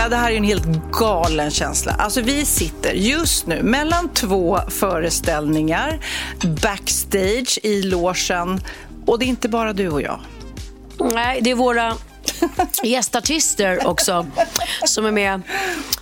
[0.00, 1.92] Pernilla, det här är en helt galen känsla.
[1.92, 6.00] Alltså vi sitter just nu mellan två föreställningar
[6.62, 8.60] backstage i logen
[9.06, 10.20] och det är inte bara du och jag.
[11.14, 11.94] Nej, det är våra
[12.82, 14.26] gästartister också
[14.84, 15.42] som är med.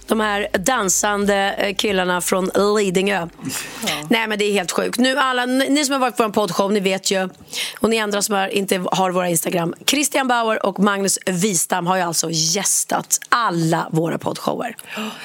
[0.08, 3.28] De här dansande eh, killarna från Lidingö.
[4.08, 4.98] Nej men det är helt sjukt.
[4.98, 7.28] Nu alla, ni som har varit på vår poddshow, ni vet ju.
[7.80, 9.74] Och ni andra som har, inte har våra Instagram.
[9.86, 14.76] Christian Bauer och Magnus Wistam har ju alltså gästat alla våra poddshower.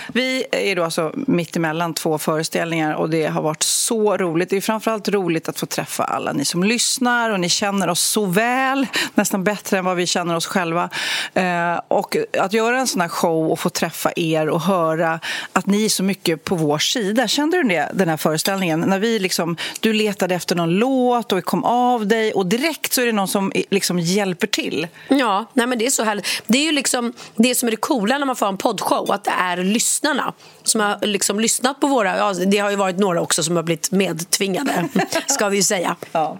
[0.07, 4.49] Vi är då alltså mitt emellan två föreställningar och det har varit så roligt.
[4.49, 8.01] Det är framförallt roligt att få träffa alla ni som lyssnar och ni känner oss
[8.01, 10.89] så väl, nästan bättre än vad vi känner oss själva.
[11.33, 15.19] Eh, och att göra en sån här show och få träffa er och höra höra
[15.53, 17.27] att ni är så mycket på vår sida.
[17.27, 18.79] Kände du det, den här föreställningen?
[18.79, 23.01] När vi liksom, du letade efter någon låt och kom av dig och direkt så
[23.01, 24.87] är det någon som liksom hjälper till.
[25.07, 26.27] Ja, nej men det är så härligt.
[26.47, 29.23] Det är ju liksom det som är det coola när man får en poddshow, att
[29.23, 30.33] det är lyssnarna
[30.63, 32.17] som har liksom lyssnat på våra...
[32.17, 34.89] Ja, det har ju varit några också som har blivit medtvingade,
[35.27, 35.95] ska vi ju säga.
[36.11, 36.37] Ja.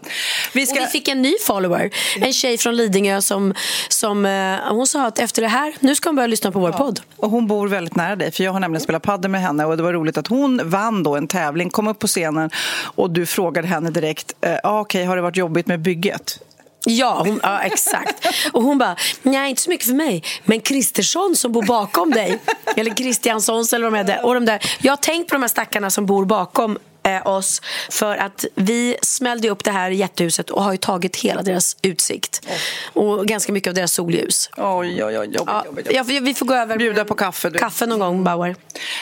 [0.53, 0.79] Vi ska...
[0.79, 1.89] Och vi fick en ny follower,
[2.21, 3.53] en tjej från Lidingö som,
[3.89, 6.71] som eh, hon sa att efter det här, nu ska hon börja lyssna på vår
[6.71, 6.99] podd.
[7.17, 9.77] Och hon bor väldigt nära dig, för jag har nämligen spelat padel med henne och
[9.77, 12.49] det var roligt att hon vann då en tävling, kom upp på scenen
[12.83, 16.39] och du frågade henne direkt, eh, ah, okej, okay, har det varit jobbigt med bygget?
[16.85, 18.27] Ja, hon, ja, exakt.
[18.51, 22.39] Och hon bara, nej inte så mycket för mig, men Kristersson som bor bakom dig,
[22.75, 24.59] eller Kristianssons eller vad de heter, och de där.
[24.81, 28.97] Jag har tänkt på de här stackarna som bor bakom eh, oss för att vi
[29.01, 32.47] smällde upp det här jättehuset och har ju tagit hela deras utsikt
[32.93, 33.03] oh.
[33.03, 34.49] och ganska mycket av deras solljus.
[34.57, 36.11] Oj, oj, oj, jobbigt, ja, jobbigt, jobbigt.
[36.11, 36.77] Ja, vi får gå över.
[36.77, 37.49] Bjuda på kaffe.
[37.49, 37.59] Du.
[37.59, 38.55] Kaffe någon gång, Bauer.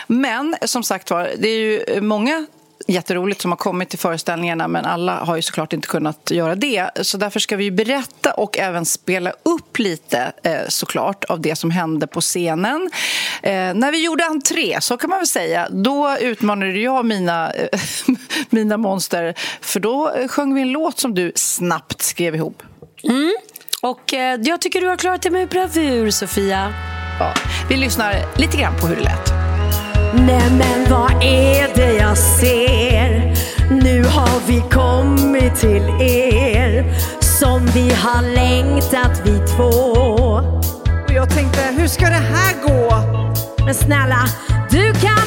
[0.08, 2.46] Men som sagt var, det är ju många
[2.88, 6.90] jätteroligt som har kommit till föreställningarna men alla har ju såklart inte kunnat göra det.
[7.02, 11.72] Så därför ska vi berätta och även spela upp lite eh, såklart av det som
[11.72, 12.92] hände på scenen.
[13.44, 17.80] Eh, när vi gjorde entré, så kan man väl säga, då utmanade jag mina, eh,
[18.50, 22.64] mina monster för då sjöng vi en låt som du snabbt skrev ihop.
[23.04, 23.32] Mm.
[23.82, 26.74] Och jag tycker du har klarat det med bravur, Sofia.
[27.20, 27.34] Ja.
[27.70, 29.41] Vi lyssnar lite grann på hur det lät.
[30.14, 33.34] Nej men vad är det jag ser?
[33.70, 36.86] Nu har vi kommit till er
[37.22, 40.02] som vi har längtat vi två.
[41.08, 42.96] Och jag tänkte, hur ska det här gå?
[43.66, 44.26] Men snälla,
[44.70, 45.21] du kan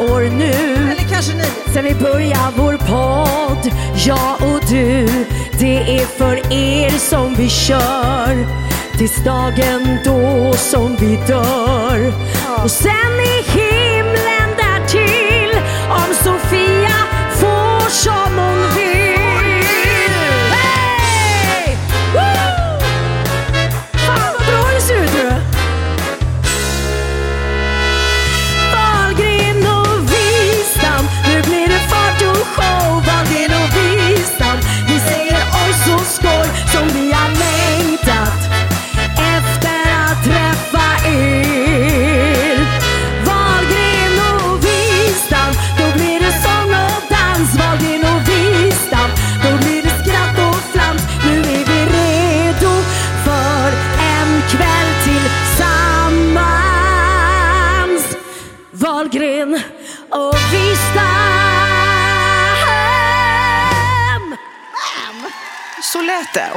[0.00, 0.52] år nu.
[0.90, 1.72] Eller kanske nio.
[1.74, 3.72] Sen vi började vår podd,
[4.06, 5.06] jag och du.
[5.58, 8.46] Det är för er som vi kör.
[8.98, 12.12] Tills dagen då som vi dör.
[12.64, 15.62] Och sen i himlen därtill.
[15.90, 16.96] Om Sofia
[17.40, 18.87] får som hon vill.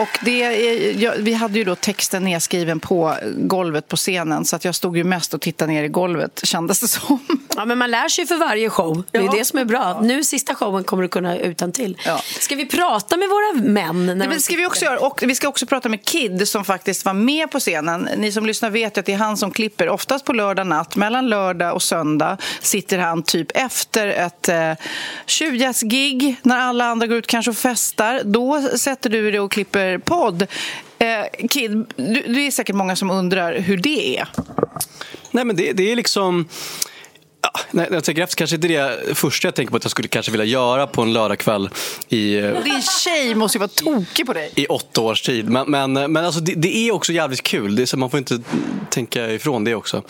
[0.02, 4.56] Och det är, jag, vi hade ju då texten nedskriven på golvet på scenen så
[4.56, 7.20] att jag stod ju mest och tittade ner i golvet kändes det som.
[7.56, 9.04] Ja, men man lär sig för varje show.
[9.12, 9.32] Det är Ja.
[9.38, 10.02] det som är bra.
[10.02, 11.98] Nu sista showen kommer du kunna utan till.
[12.06, 12.22] Ja.
[12.40, 14.06] Ska vi prata med våra män?
[14.06, 15.00] När Det de ska vi också göra.
[15.00, 18.10] Och vi ska också prata med Kid som faktiskt var med på scenen.
[18.18, 19.90] Ni som lyssnar vet att det är han som klipper.
[19.90, 24.72] Oftast på lördag natt, mellan lördag och söndag sitter han typ efter ett eh,
[25.26, 28.22] tjuvjazz-gig när alla andra går ut kanske och festar.
[28.26, 30.48] Då sätter du dig och klipper podd.
[31.00, 34.28] Eh, Kid, du, det är säkert många som undrar hur det är.
[35.32, 36.48] Nej, men det, det är liksom...
[37.72, 40.32] När jag tänker efter kanske inte det första jag tänker på att jag skulle kanske
[40.32, 41.70] vilja göra på en lördagkväll
[42.10, 44.52] i, eh, Din tjej måste ju vara tokig på dig.
[44.56, 45.50] i åtta års tid.
[45.50, 47.76] Men, men, men alltså det, det är också jävligt kul.
[47.76, 48.40] Det är så man får inte
[48.90, 50.04] tänka ifrån det också.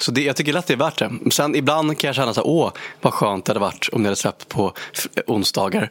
[0.00, 1.30] Så det, jag tycker lätt det är värt det.
[1.30, 4.06] Sen ibland kan jag känna så här, åh vad skönt det hade varit om ni
[4.06, 4.72] hade släppt på
[5.26, 5.90] onsdagar.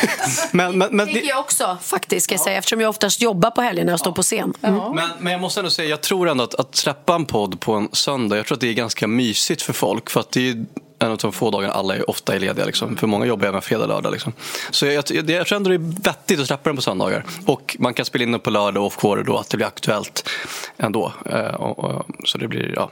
[0.52, 3.62] men, men, men, det, jag också faktiskt, ska jag säga, eftersom jag oftast jobbar på
[3.62, 4.54] helgen när jag står på scen.
[4.62, 4.80] Mm.
[4.94, 7.72] men, men jag måste ändå säga, jag tror ändå att, att släppa en podd på
[7.72, 10.10] en söndag, jag tror att det är ganska mysigt för folk.
[10.10, 10.64] För att det är
[10.98, 12.64] en av de få dagarna alla är ofta är lediga.
[12.64, 12.96] Liksom.
[12.96, 14.12] För många jobbar även fredag och lördag.
[14.12, 14.32] Liksom.
[14.70, 17.24] Så jag, jag, jag tror ändå det är vettigt att släppa den på söndagar.
[17.46, 20.28] Och man kan spela in den på lördag och off då, att det blir aktuellt
[20.76, 21.12] ändå.
[21.24, 22.90] Eh, och, och, så det blir, ja.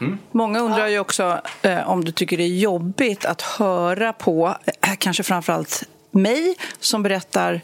[0.00, 0.18] Mm.
[0.32, 4.94] Många undrar ju också eh, om du tycker det är jobbigt att höra på, eh,
[4.98, 7.60] kanske framförallt mig som berättar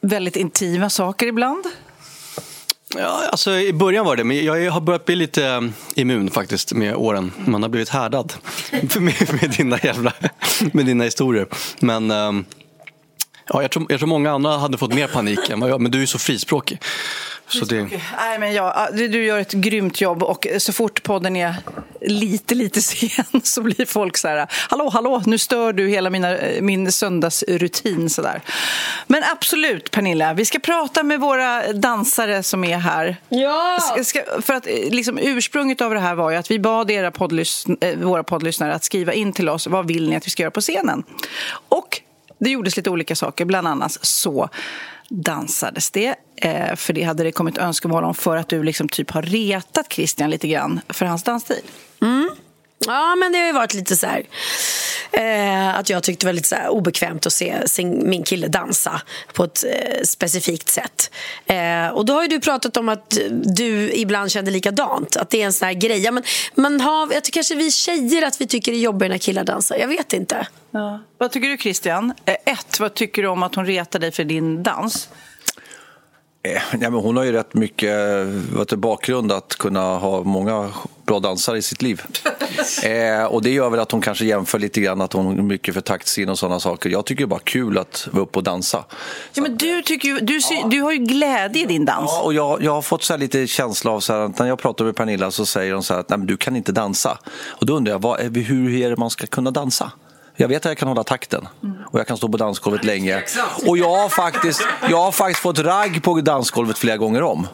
[0.00, 1.64] väldigt intima saker ibland.
[2.98, 5.60] Ja, alltså, I början var det men jag har börjat bli lite eh,
[5.94, 7.32] immun faktiskt med åren.
[7.46, 8.32] Man har blivit härdad
[8.98, 10.12] med, med, dina, jävla,
[10.72, 11.46] med dina historier.
[11.80, 12.44] Men ehm,
[13.48, 15.80] ja, jag, tror, jag tror många andra hade fått mer panik än vad jag.
[15.80, 16.80] Men du är så frispråkig.
[17.48, 17.82] Så det,
[18.16, 21.54] Nej, men ja, du, du gör ett grymt jobb och så fort podden är
[22.00, 26.36] lite, lite sen så blir folk så här Hallå, hallå, nu stör du hela mina,
[26.60, 28.42] min söndagsrutin sådär.
[29.06, 33.16] Men absolut, Pernilla, vi ska prata med våra dansare som är här.
[33.28, 33.78] Ja!
[34.04, 37.10] Ska, för att eh, liksom, ursprunget av det här var ju att vi bad era
[37.10, 40.42] poddlys- eh, våra poddlyssnare att skriva in till oss vad vill ni att vi ska
[40.42, 41.02] göra på scenen.
[41.68, 42.00] Och
[42.38, 44.48] det gjordes lite olika saker, bland annat så
[45.08, 46.14] dansades det.
[46.36, 49.92] Eh, för det hade det kommit önskemål om för att du liksom typ har retat
[49.92, 51.62] Christian lite grann för hans dansstil.
[52.02, 52.30] Mm.
[52.86, 54.26] Ja, men det har ju varit lite så här...
[55.12, 58.48] Eh, att jag tyckte det var lite så här obekvämt att se sin, min kille
[58.48, 61.10] dansa på ett eh, specifikt sätt.
[61.46, 65.16] Eh, och då har ju du pratat om att du ibland kände likadant.
[65.16, 66.00] Att det är en sån här grej.
[66.00, 66.22] Ja, men
[66.54, 69.44] man har, jag tycker kanske vi tjejer att vi tycker det är jobbigt när killar
[69.44, 69.76] dansar.
[69.76, 70.46] Jag vet inte.
[71.18, 72.12] Vad tycker du Christian?
[72.24, 75.08] Eh, ett, vad tycker du om att hon retar dig för din dans?
[76.44, 77.94] Eh, Ja, men hon har ju rätt mycket
[78.58, 80.70] vet du, bakgrund att kunna ha många
[81.06, 82.02] bra dansare i sitt liv.
[82.84, 85.74] eh, och Det gör väl att hon kanske jämför lite grann att hon är mycket
[85.74, 86.90] för taktsinne och sådana saker.
[86.90, 88.84] Jag tycker det är bara kul att vara uppe och dansa.
[89.34, 92.10] Ja, men du, tycker ju, du, sy- du har ju glädje i din dans.
[92.12, 94.46] Ja, och jag, jag har fått så här lite känsla av så här, att när
[94.46, 96.72] jag pratar med Pernilla så säger hon så här att Nej, men du kan inte
[96.72, 97.18] dansa.
[97.46, 99.92] Och då undrar jag vad, hur är det man ska kunna dansa?
[100.36, 101.48] Jag vet att jag kan hålla takten
[101.86, 103.22] och jag kan stå på dansgolvet länge.
[103.66, 107.46] Och jag har faktiskt, jag har faktiskt fått ragg på dansgolvet flera gånger om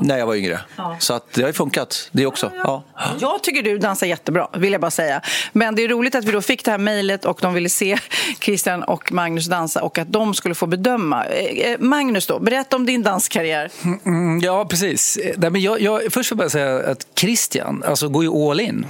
[0.00, 0.60] när jag var yngre.
[0.98, 2.52] Så att det har ju funkat det också.
[2.64, 2.82] Ja.
[3.20, 5.20] Jag tycker du dansar jättebra, vill jag bara säga.
[5.52, 7.98] Men det är roligt att vi då fick det här mejlet och de ville se
[8.40, 11.24] Christian och Magnus dansa och att de skulle få bedöma.
[11.24, 13.70] Eh, eh, Magnus då, berätta om din danskarriär.
[14.04, 15.18] Mm, ja, precis.
[15.36, 18.60] Nej, men jag, jag, först vill jag bara säga att Christian alltså, går ju all
[18.60, 18.86] in.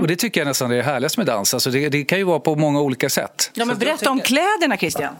[0.00, 1.54] Och Det tycker jag nästan är det härligaste med dans.
[1.54, 3.50] Alltså, det, det kan ju vara på många olika sätt.
[3.54, 5.14] Ja, men berätta om kläderna Christian.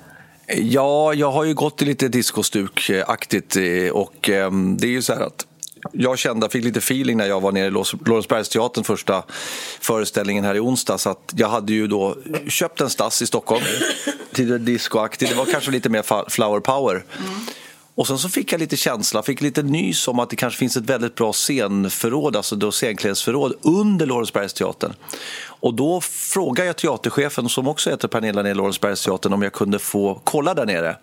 [0.57, 5.15] Ja, jag har ju gått i lite discostuk-aktigt eh, och eh, det är ju så
[5.15, 5.47] här att
[5.93, 9.25] jag kände, fick lite feeling när jag var nere i Lorensbergsteatern första
[9.81, 12.17] föreställningen här i onsdags att jag hade ju då
[12.49, 13.65] köpt en stass i Stockholm
[14.33, 15.31] till det discoaktigt.
[15.31, 17.05] Det var kanske lite mer flower power.
[17.99, 20.77] Och sen så fick jag lite känsla, fick lite nys om att det kanske finns
[20.77, 24.95] ett väldigt bra scenförråd, alltså då scenklädesförråd under Lorensbergsteatern.
[25.45, 29.79] Och då frågade jag teaterchefen, som också heter Pernilla nere i Lorensbergsteatern, om jag kunde
[29.79, 30.97] få kolla där nere.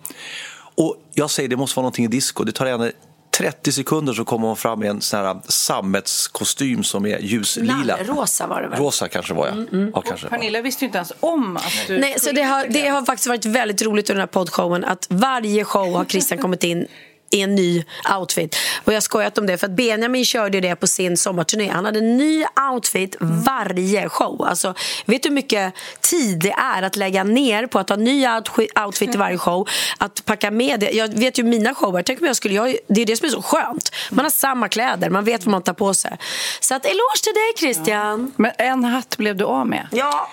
[0.75, 2.43] Och jag säger det måste vara någonting i disco.
[2.43, 2.91] Det tar gärna
[3.37, 7.97] 30 sekunder så kommer hon fram i en sån här sammetskostym som är ljuslila.
[8.03, 8.79] Rosa var det väl?
[8.79, 9.55] Rosa kanske var jag.
[9.57, 10.27] Mm, Ja, kanske.
[10.27, 13.27] Pernilla visste ju inte ens om att du Nej, så det har, det har faktiskt
[13.27, 16.87] varit väldigt roligt under den här poddshowen att varje show har Christian kommit in
[17.35, 17.83] i en ny
[18.19, 18.55] outfit.
[18.83, 21.69] Och jag har skojat om det för att Benjamin körde det på sin sommarturné.
[21.69, 24.45] Han hade en ny outfit varje show.
[24.45, 24.73] Alltså,
[25.05, 29.15] vet du hur mycket tid det är att lägga ner på att ha ny outfit-
[29.15, 29.69] i varje show?
[29.97, 30.91] Att packa med det.
[30.91, 33.31] Jag vet ju mina shower, tänk om jag skulle, jag, det är det som är
[33.31, 33.91] så skönt.
[34.11, 36.17] Man har samma kläder, man vet vad man tar på sig.
[36.59, 38.31] Så att eloge till dig Christian.
[38.35, 39.87] Men en hatt blev du av med.
[39.91, 40.29] Ja.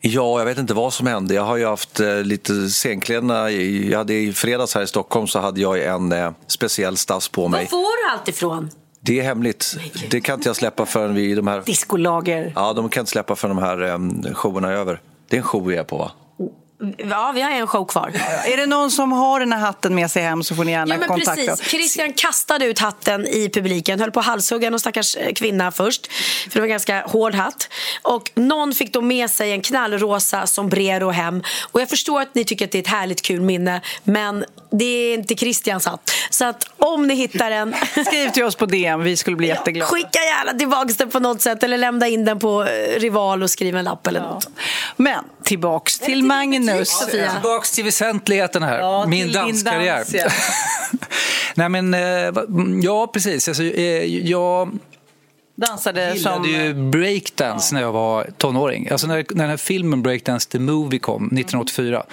[0.00, 1.34] Ja, jag vet inte vad som hände.
[1.34, 3.50] Jag har ju haft eh, lite scenkläderna.
[3.50, 7.28] I, jag hade I fredags här i Stockholm så hade jag en eh, speciell stass
[7.28, 7.60] på mig.
[7.60, 8.70] Var får du allt ifrån?
[9.00, 9.76] Det är hemligt.
[10.10, 11.62] Det kan inte jag släppa förrän vi de här...
[11.66, 12.52] Discolager.
[12.54, 15.00] Ja, de kan inte släppa förrän de här um, showerna är över.
[15.28, 16.10] Det är en show vi är på va?
[16.98, 18.12] Ja, vi har en show kvar.
[18.44, 20.94] Är det någon som har den här hatten med sig hem så får ni gärna
[20.94, 21.52] Ja, kontakta precis.
[21.52, 21.70] oss.
[21.70, 26.12] Christian kastade ut hatten i publiken, höll på att halshugga någon stackars eh, kvinna först.
[26.12, 27.68] För det var en ganska hård hatt.
[28.02, 31.42] Och någon fick då med sig en knallrosa sombrero hem.
[31.72, 34.84] Och jag förstår att ni tycker att det är ett härligt kul minne, men det
[34.84, 36.09] är inte Christians hatt.
[36.30, 37.74] Så att om ni hittar den,
[38.06, 39.90] Skriv till oss på DM, vi skulle bli jätteglada.
[39.90, 43.50] skicka gärna tillbaka den på något sätt eller lämna in den på eh, Rival och
[43.50, 44.48] skriv en lapp eller något.
[44.96, 46.88] Men tillbaks till Magnus.
[46.88, 47.30] Sofia.
[47.32, 48.78] Tillbaks till väsentligheten här.
[48.78, 49.96] Ja, Min till danskarriär.
[49.96, 50.28] dans, ja.
[51.54, 53.48] Nej men, eh, mm, ja precis.
[53.48, 54.78] Alltså, eh, jag
[55.60, 56.50] Dansade gillade som...
[56.50, 58.88] ju breakdance när jag var tonåring.
[58.90, 62.04] Alltså när, när den här filmen Breakdance the Movie kom 1984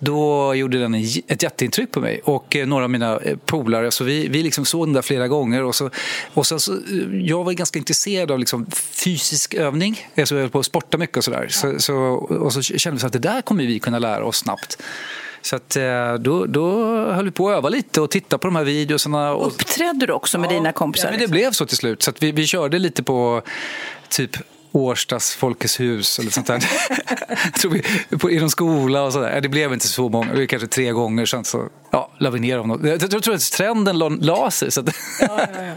[0.00, 0.94] då gjorde den
[1.26, 3.90] ett jätteintryck på mig och eh, några av mina eh, polare.
[3.90, 5.64] Så vi, vi liksom såg den där flera gånger.
[5.64, 5.90] Och så,
[6.34, 6.80] och så, eh,
[7.12, 8.66] jag var ganska intresserad av liksom
[9.04, 10.08] fysisk övning.
[10.16, 11.46] Alltså jag höll på att sporta mycket och sådär.
[11.48, 11.96] Så, så,
[12.40, 14.78] och så kände vi så att det där kommer vi kunna lära oss snabbt.
[15.46, 16.70] Så att, eh, då, då
[17.12, 19.32] höll vi på att öva lite och titta på de här videorna.
[19.32, 21.08] Och, Uppträdde du också med dina kompisar?
[21.08, 22.02] Ja, men det blev så till slut.
[22.02, 23.42] Så att vi, vi körde lite på
[24.08, 24.36] typ
[24.72, 26.64] Årstas Folkets hus eller sånt där.
[27.60, 27.82] Tror vi,
[28.18, 29.40] på, I någon skola och sådär.
[29.40, 31.26] Det blev inte så många, det var kanske tre gånger.
[31.26, 32.80] Sen så ja, la vi ner dem.
[32.84, 34.70] Jag, jag tror att trenden la, la sig.
[34.70, 34.86] Så att,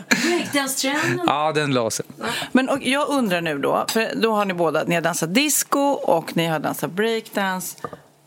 [0.09, 1.25] Breakdance-trenden.
[1.27, 2.05] ja, den la sig.
[2.51, 5.79] Men och jag undrar nu då, för då har ni båda, ni har dansat disco
[5.89, 7.77] och ni har dansat breakdance.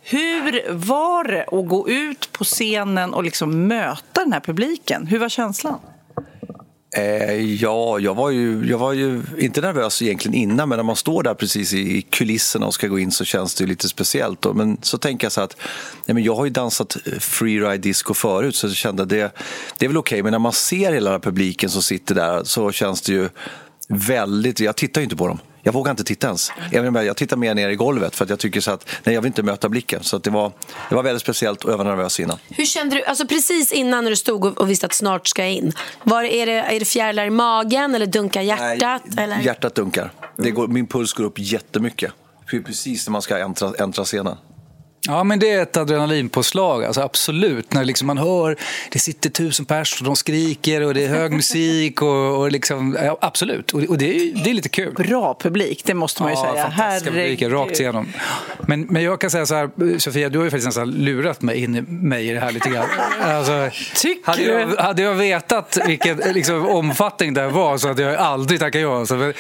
[0.04, 5.06] Hur var det att gå ut på scenen och liksom möta den här publiken?
[5.06, 5.78] Hur var känslan?
[6.97, 10.97] Eh, ja, jag var, ju, jag var ju inte nervös egentligen innan men när man
[10.97, 14.42] står där precis i kulisserna och ska gå in så känns det ju lite speciellt.
[14.42, 14.52] Då.
[14.52, 15.56] Men så tänker jag så att
[16.06, 19.35] nej, men jag har ju dansat eh, freeride disco förut så jag kände det,
[19.78, 22.44] det är väl okej men när man ser hela den här publiken som sitter där
[22.44, 23.28] så känns det ju
[23.88, 25.38] väldigt, jag tittar ju inte på dem.
[25.62, 26.52] Jag vågar inte titta ens.
[26.71, 29.26] Jag, tittar mer ner i golvet för att jag tycker så att nej, jag vill
[29.26, 30.02] inte möta blicken.
[30.02, 30.52] Så det, var,
[30.88, 32.38] det var väldigt speciellt och jag var nervös innan.
[32.49, 35.42] Hur kände du, alltså precis innan när du stod och, och visste att snart ska
[35.42, 35.73] jag in?
[36.04, 39.02] Var, är, det, är det fjärilar i magen eller dunkar hjärtat?
[39.04, 39.40] Nej, eller?
[39.40, 40.12] Hjärtat dunkar.
[40.37, 42.12] Det går, min puls går upp jättemycket.
[42.50, 44.37] Precis när man ska äntra, äntra scenen.
[45.06, 47.73] Ja, men det är ett adrenalinpåslag, alltså absolut.
[47.73, 48.56] När liksom man hör,
[48.90, 52.97] det sitter tusen pers och de skriker och det är hög musik och, och liksom,
[53.04, 53.73] ja, absolut.
[53.73, 54.94] Och, och det, är, det är lite kul.
[54.94, 56.71] Bra publik, det måste man ju säga.
[56.71, 58.09] fantastiska publiker, rakt igenom.
[58.61, 61.62] Men, men jag kan säga så här, Sofia, du har ju faktiskt nästan lurat mig
[61.62, 62.87] in i mig i det här lite grann.
[63.21, 68.14] Alltså, Tycker hade, jag, hade jag vetat vilken liksom, omfattning det var så hade jag
[68.14, 69.06] aldrig tackat ja.
[69.06, 69.35] Så, men,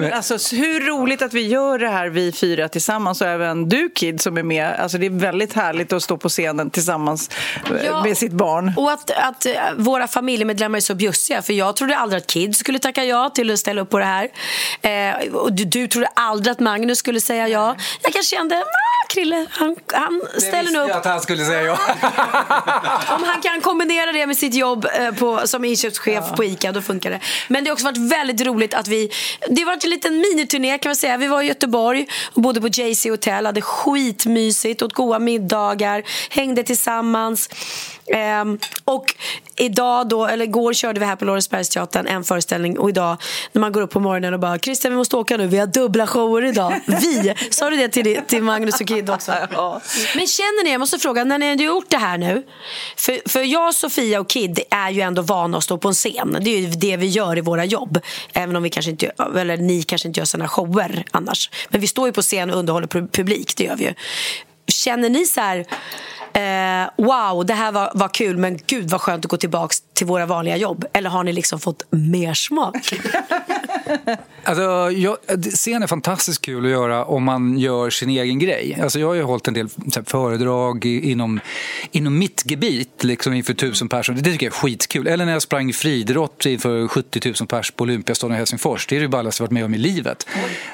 [0.00, 3.90] Men alltså, hur roligt att vi gör det här, vi fyra tillsammans och även du
[3.94, 4.55] Kid som är med.
[4.60, 7.30] Alltså, det är väldigt härligt att stå på scenen tillsammans
[7.70, 8.02] eh, Ja.
[8.04, 8.72] med sitt barn.
[8.76, 11.42] Och att, att eh, våra familjemedlemmar är så bjussiga.
[11.42, 14.04] För jag trodde aldrig att Kid skulle tacka ja till att ställa upp på det
[14.04, 14.28] här.
[14.82, 17.76] Eh, och du, du trodde aldrig att Magnus skulle säga ja.
[18.02, 20.96] Jag kanske kände, ah, Krille, han, han ställer nog upp.
[20.96, 21.72] att han skulle säga ja.
[23.16, 26.82] Om han kan kombinera det med sitt jobb eh, på, som inköpschef på ICA, då
[26.82, 27.20] funkar det.
[27.48, 29.10] Men det har också varit väldigt roligt att vi...
[29.48, 31.16] Det har varit en liten miniturné kan man säga.
[31.16, 34.45] Vi var i Göteborg och bodde på JC Hotel, hade skitmysigt,
[34.82, 37.48] åt goda middagar, hängde tillsammans.
[38.12, 39.14] Ehm, och
[39.56, 43.16] idag då, eller igår körde vi här på Lorensbergsteatern en föreställning och idag
[43.52, 45.66] när man går upp på morgonen och bara Christian vi måste åka nu, vi har
[45.66, 46.80] dubbla shower idag.
[46.86, 47.34] Vi!
[47.50, 49.32] Sa du det till, till Magnus och Kid också.
[50.16, 52.42] Men känner ni, jag måste fråga, när ni har gjort det här nu.
[52.96, 56.36] För, för jag, Sofia och Kid är ju ändå vana att stå på en scen.
[56.40, 58.00] Det är ju det vi gör i våra jobb.
[58.32, 61.50] Även om vi kanske inte, eller ni kanske inte gör såna shower annars.
[61.68, 63.94] Men vi står ju på scen och underhåller pu- publik, det gör vi ju.
[64.66, 65.58] Känner ni så här,
[66.32, 70.06] eh, wow, det här var, var kul, men gud vad skönt att gå tillbaka till
[70.06, 70.84] våra vanliga jobb?
[70.92, 72.76] Eller har ni liksom fått mer smak?
[74.44, 75.16] Alltså, jag,
[75.54, 78.78] scen är fantastiskt kul att göra om man gör sin egen grej.
[78.82, 81.40] Alltså, jag har ju hållit en del så här, föredrag i- inom,
[81.90, 84.20] inom mitt gebit liksom inför tusen personer.
[84.20, 85.06] Det tycker jag är skitkul.
[85.06, 88.86] Eller när jag sprang friidrott inför 70 000 pers på Olympiastaden i Helsingfors.
[88.86, 90.26] Det är det ballaste jag varit med om i livet.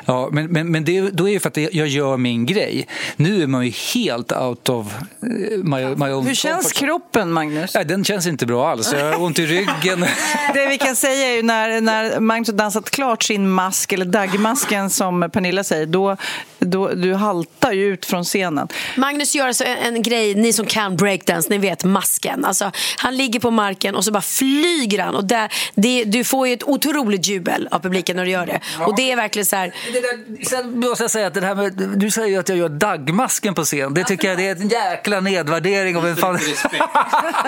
[0.05, 2.87] Ja, men men, men det, då är det för att jag gör min grej.
[3.17, 4.87] Nu är man ju helt out of
[5.23, 7.75] eh, my, my own Hur känns kroppen, Magnus?
[7.75, 8.93] Nej, den känns inte bra alls.
[8.93, 10.01] Jag har ont i ryggen.
[10.55, 14.05] Det vi kan säga är ju när, när Magnus har dansat klart sin mask, eller
[14.05, 16.17] dagmasken som Pernilla säger, då,
[16.59, 18.69] då du haltar ju ut från scenen.
[18.97, 22.45] Magnus gör alltså en, en grej, ni som kan breakdance, ni vet masken.
[22.45, 25.15] Alltså, han ligger på marken och så bara flyger han.
[25.15, 28.61] Och där, det, du får ju ett otroligt jubel av publiken när du gör det.
[28.87, 31.73] Och det är verkligen så här, där, sen måste jag säga att det här med,
[31.99, 33.95] du säger ju att jag gör dagmasken på scen.
[33.95, 36.39] Det tycker jag det är en jäkla nedvärdering av en fan.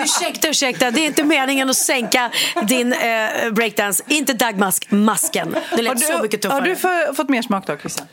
[0.03, 2.31] ursäkta, ursäkta, det är inte meningen att sänka
[2.67, 4.03] din eh, breakdance.
[4.07, 5.55] Inte dagmask, masken.
[5.75, 6.59] Det lät så mycket tuffare.
[6.59, 8.07] har du för, fått mer smak då, Christian?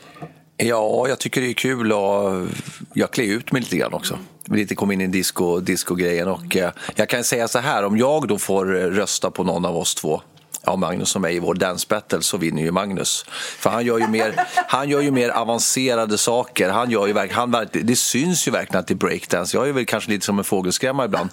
[0.57, 2.47] Ja, jag tycker det är kul och
[2.93, 4.19] jag klär ut mig lite grann också.
[4.45, 8.27] Lite kom in i disco, disco-grejen och eh, jag kan säga så här, om jag
[8.27, 10.21] då får eh, rösta på någon av oss två
[10.65, 13.25] Ja, Magnus och mig i vår dance battle så vinner ju Magnus.
[13.59, 14.33] För han gör ju mer,
[14.67, 16.69] han gör ju mer avancerade saker.
[16.69, 19.57] Han gör ju verk, han, det syns ju verkligen att det är breakdance.
[19.57, 21.29] Jag är väl kanske lite som en fågelskrämma ibland.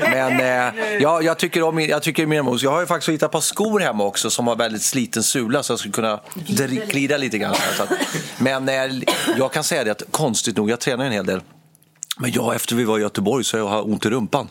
[0.00, 3.28] Men eh, jag, jag tycker om jag tycker mer om Jag har ju faktiskt hittat
[3.28, 6.20] ett par skor hemma också som har väldigt sliten sula så jag skulle kunna
[6.90, 7.54] glida lite grann.
[7.76, 7.90] Så att,
[8.38, 9.02] men eh,
[9.38, 11.40] jag kan säga det att konstigt nog, jag tränar ju en hel del.
[12.18, 14.48] Men jag, efter vi var i Göteborg så har jag ont i rumpan.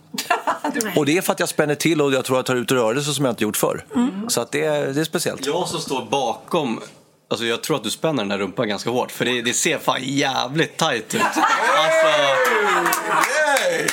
[0.96, 3.12] Och det är för att jag spänner till och jag tror jag tar ut rörelser
[3.12, 3.86] som jag inte gjort förr.
[4.28, 5.46] Så att det, är, det är speciellt.
[5.46, 6.82] Jag som står bakom,
[7.30, 9.78] alltså jag tror att du spänner den här rumpan ganska hårt för det, det ser
[9.78, 11.22] fan jävligt tajt ut.
[11.78, 13.47] Alltså,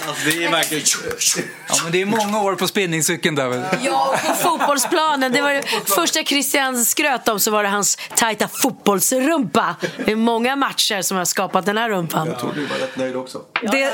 [0.06, 0.84] alltså det är verkligen...
[1.68, 3.48] Ja, men det är många år på spinningcykeln där.
[3.48, 3.62] väl?
[3.82, 5.32] Ja, på fotbollsplanen.
[5.32, 5.62] Det var det
[5.94, 9.76] första Christian skröt om så var det hans tajta fotbollsrumpa.
[10.04, 12.26] Det är många matcher som har skapat den här rumpan.
[12.54, 13.40] Du var rätt nöjd också.
[13.72, 13.90] Det,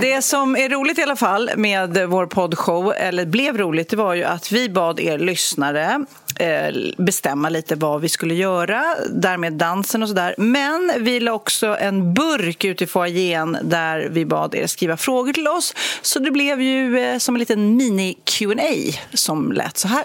[0.00, 4.14] det som är roligt i alla fall med vår poddshow, eller blev roligt, det var
[4.14, 6.04] ju att vi bad er lyssnare
[6.38, 10.34] eh, bestämma lite vad vi skulle göra, därmed dansen och sådär.
[10.38, 15.21] Men vi la också en burk ute i foajén där vi bad er skriva frågor
[15.32, 15.74] till oss.
[16.02, 20.04] Så det blev ju eh, som en liten mini-Q&A som lät så här.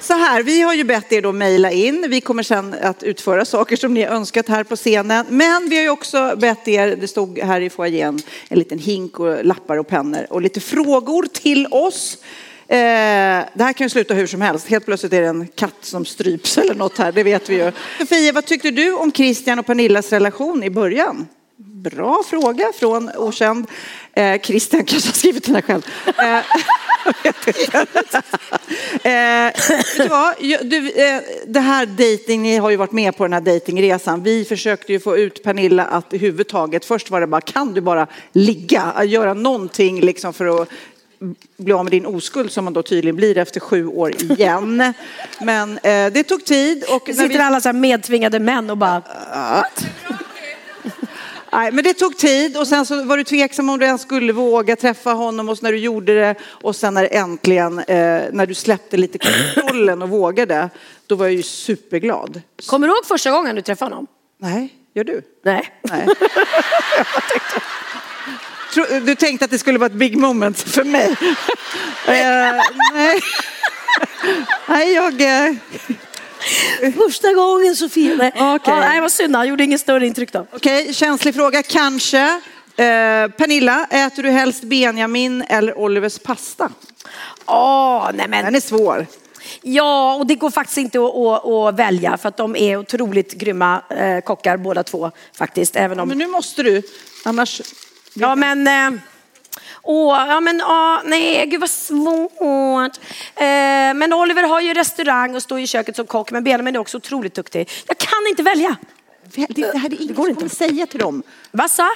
[0.00, 2.06] Så här, vi har ju bett er då mejla in.
[2.10, 5.26] Vi kommer sen att utföra saker som ni har önskat här på scenen.
[5.28, 9.20] Men vi har ju också bett er, det stod här i foajén, en liten hink
[9.20, 12.18] och lappar och pennor och lite frågor till oss.
[12.68, 12.76] Eh,
[13.54, 14.68] det här kan ju sluta hur som helst.
[14.68, 17.72] Helt plötsligt är det en katt som stryps eller något här, det vet vi ju.
[17.98, 21.26] Sofia, vad tyckte du om Christian och Pernillas relation i början?
[21.82, 23.66] Bra fråga från okänd.
[24.12, 25.82] Eh, Christian kanske har skrivit den här själv.
[26.18, 26.44] Eh.
[29.02, 29.52] Eh,
[30.40, 34.22] vet du eh, det här dating, ni har ju varit med på den här datingresan.
[34.22, 38.06] Vi försökte ju få ut Pernilla att överhuvudtaget, först var det bara, kan du bara
[38.32, 40.68] ligga, göra någonting liksom för att
[41.56, 44.92] bli av med din oskuld som man då tydligen blir efter sju år igen.
[45.40, 46.84] Men eh, det tog tid.
[46.88, 49.02] Och Det när vi- sitter alla så här medtvingade män och bara...
[51.52, 54.32] Nej, men det tog tid och sen så var du tveksam om du ens skulle
[54.32, 58.46] våga träffa honom och så när du gjorde det och sen när äntligen, eh, när
[58.46, 60.70] du släppte lite kontrollen och vågade,
[61.06, 62.42] då var jag ju superglad.
[62.66, 64.06] Kommer du ihåg första gången du träffade honom?
[64.38, 65.22] Nej, gör du?
[65.44, 65.68] Nej.
[65.82, 66.06] Nej.
[69.02, 71.16] Du tänkte att det skulle vara ett big moment för mig?
[72.06, 72.62] Eh,
[72.94, 73.20] nej.
[74.68, 75.20] nej, jag...
[75.20, 75.54] eh,
[76.96, 78.14] Första gången Sofia.
[78.14, 78.74] Nej, Okej.
[78.74, 80.46] ja, nej vad synd, han gjorde inget större intryck då.
[80.52, 82.40] Okej, känslig fråga kanske.
[82.76, 86.70] Eh, Pernilla, äter du helst Benjamin eller Olivers pasta?
[87.46, 88.44] Åh, nej men.
[88.44, 89.06] Den är svår.
[89.62, 93.32] Ja, och det går faktiskt inte att, att, att välja för att de är otroligt
[93.32, 95.76] grymma eh, kockar båda två faktiskt.
[95.76, 96.08] Även om...
[96.08, 96.82] Men nu måste du,
[97.24, 97.60] annars...
[98.14, 98.66] Ja men...
[98.66, 99.00] Eh,
[99.82, 102.96] åh, ja men åh, nej gud vad svårt.
[103.34, 106.78] Eh, men Oliver har ju restaurang och står i köket som kock men Benjamin är
[106.78, 107.70] också otroligt duktig.
[107.86, 108.76] Jag kan inte välja.
[109.24, 110.34] Det, det här är inget du inte.
[110.34, 111.22] kommer säga till dem.
[111.50, 111.88] Vad sa?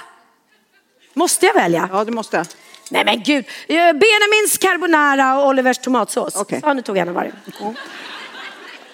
[1.14, 1.88] Måste jag välja?
[1.92, 2.44] Ja, du måste.
[2.90, 3.44] Nej men gud.
[3.68, 6.36] Eh, Benjamins carbonara och Olivers tomatsås.
[6.36, 6.60] Okej.
[6.62, 7.32] Ja, nu tog jag en varje.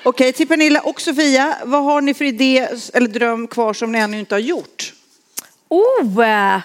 [0.03, 1.57] Okej, till Pernilla och Sofia.
[1.65, 4.93] Vad har ni för idé eller dröm kvar som ni ännu inte har gjort?
[5.69, 6.61] Oh, eh,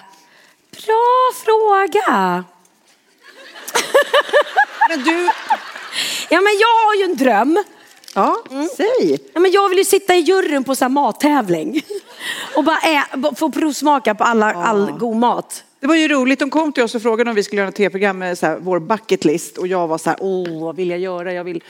[0.86, 2.44] bra fråga.
[4.88, 5.28] Men du...
[6.28, 7.64] Ja, men jag har ju en dröm.
[8.14, 8.36] Ja,
[8.76, 9.18] säg.
[9.34, 11.82] Ja, men jag vill ju sitta i juryn på så mattävling
[12.54, 13.04] och bara ä,
[13.36, 15.64] få provsmaka på alla, all god mat.
[15.80, 17.74] Det var ju roligt, de kom till oss och frågade om vi skulle göra ett
[17.74, 20.90] tv-program med så här, vår bucket list och jag var så här, åh, vad vill
[20.90, 21.32] jag göra?
[21.32, 21.62] Jag vill,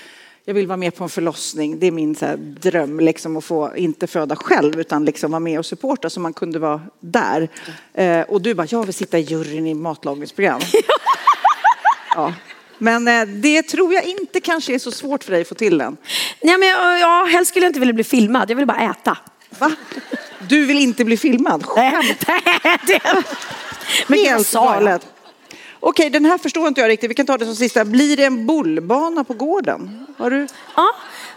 [0.48, 1.78] jag vill vara med på en förlossning.
[1.78, 5.40] Det är min så här, dröm, liksom, att få inte föda själv utan liksom vara
[5.40, 7.48] med och supporta så man kunde vara där.
[7.94, 10.60] Eh, och du bara, jag vill sitta i juryn i matlagningsprogram.
[12.14, 12.34] ja.
[12.78, 15.78] Men eh, det tror jag inte kanske är så svårt för dig att få till
[15.78, 15.96] den.
[16.42, 19.18] Nej, men jag, ja, helst skulle jag inte vilja bli filmad, jag vill bara äta.
[19.58, 19.72] Va?
[20.48, 21.64] Du vill inte bli filmad?
[21.64, 22.24] Skämt.
[24.06, 25.06] Men Helt galet.
[25.88, 27.10] Okej, den här förstår inte jag riktigt.
[27.10, 27.84] Vi kan ta det som sista.
[27.84, 30.06] Blir det en bollbana på gården?
[30.18, 30.46] Har du?
[30.76, 30.88] Ja.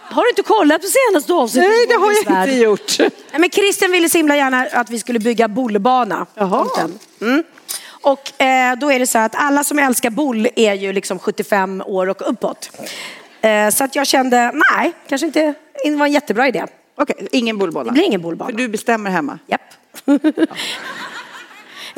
[0.02, 1.70] Har du inte kollat på senaste avsnittet?
[1.70, 3.00] Nej, det har jag inte gjort.
[3.00, 6.26] Nej, men Christian ville så himla gärna att vi skulle bygga bollbana.
[6.36, 6.68] Jaha.
[7.22, 7.44] Mm.
[8.02, 11.84] Och eh, då är det så att alla som älskar boll är ju liksom 75
[11.86, 12.72] år och uppåt.
[13.42, 16.66] Eh, så att jag kände, nej, kanske inte det var en jättebra idé.
[16.96, 17.86] Okej, ingen bollbana?
[17.86, 18.52] Det blir ingen bollbana.
[18.52, 19.40] För du bestämmer hemma?
[19.48, 19.62] Japp.
[20.06, 20.12] I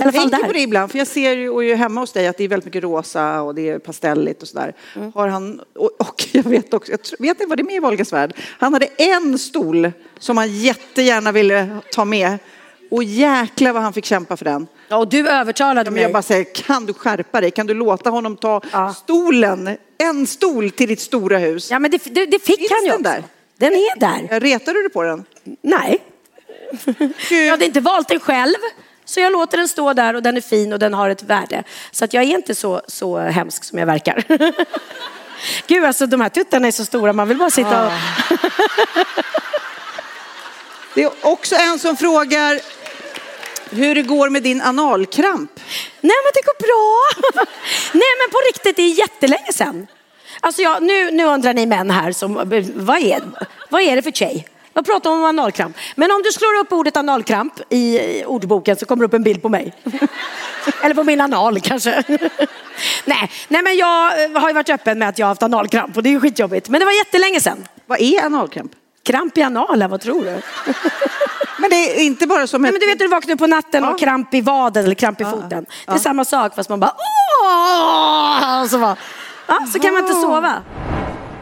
[0.05, 0.47] Jag tänker där.
[0.47, 2.47] på det ibland, för jag ser ju och ju hemma hos dig att det är
[2.47, 4.73] väldigt mycket rosa och det är pastelligt och sådär.
[4.95, 5.11] Mm.
[5.15, 7.79] Har han, och, och jag vet också, jag vet inte vad det är med i
[7.79, 8.33] Wahlgrens värld.
[8.59, 12.37] Han hade en stol som han jättegärna ville ta med.
[12.91, 14.67] Och jäklar vad han fick kämpa för den.
[14.87, 16.03] Ja, och du övertalade Men mig.
[16.03, 17.51] jag bara säger, kan du skärpa dig?
[17.51, 18.93] Kan du låta honom ta Ja.
[18.93, 21.71] stolen, en stol till ditt stora hus?
[21.71, 23.11] Ja, men det, det, det fick Finns han ju den också.
[23.11, 23.23] där?
[23.57, 24.39] Den är där.
[24.39, 25.25] Retar du dig på den?
[25.61, 25.99] Nej.
[27.31, 28.55] Jag hade inte valt den själv.
[29.11, 31.63] Så jag låter den stå där och den är fin och den har ett värde.
[31.91, 34.23] Så att jag är inte så, så hemsk som jag verkar.
[35.67, 37.91] Gud, alltså de här tuttarna är så stora, man vill bara sitta och...
[40.93, 42.59] Det är också en som frågar
[43.69, 45.51] hur det går med din analkramp.
[46.01, 46.99] Nej men det går bra.
[47.93, 49.87] Nej men på riktigt, det är jättelänge sedan.
[50.39, 53.21] Alltså jag, nu, nu undrar ni män här, som, vad, är,
[53.69, 54.47] vad är det för tjej?
[54.73, 55.77] Jag pratar om analkramp.
[55.95, 59.41] Men om du slår upp ordet analkramp i ordboken så kommer det upp en bild
[59.41, 59.73] på mig.
[60.83, 62.03] Eller på min anal kanske.
[63.05, 65.97] nej, nej, men jag eh, har ju varit öppen med att jag har haft analkramp
[65.97, 66.69] och det är ju skitjobbigt.
[66.69, 67.67] Men det var jättelänge sedan.
[67.85, 68.71] Vad är analkramp?
[69.03, 70.41] Kramp i analen, vad tror du?
[71.57, 72.73] Men det är inte bara som Nej, ett...
[72.73, 75.25] men du vet när du vaknar på natten och kramp i vaden eller kramp i
[75.25, 75.65] foten.
[75.85, 76.95] Det är samma sak fast man bara
[77.43, 78.65] åh!
[78.67, 78.95] Så, bara,
[79.47, 80.53] ja, så kan man inte sova.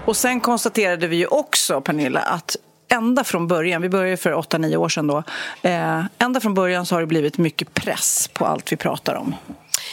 [0.06, 2.56] Och sen konstaterade vi ju också, Pernilla, att
[2.90, 5.24] ända från början, vi började för 8-9 år sedan då,
[5.62, 9.36] eh, ända från början så har det blivit mycket press på allt vi pratar om.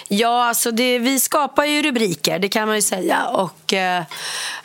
[0.09, 3.27] Ja, alltså det, vi skapar ju rubriker, det kan man ju säga.
[3.27, 3.99] Och eh,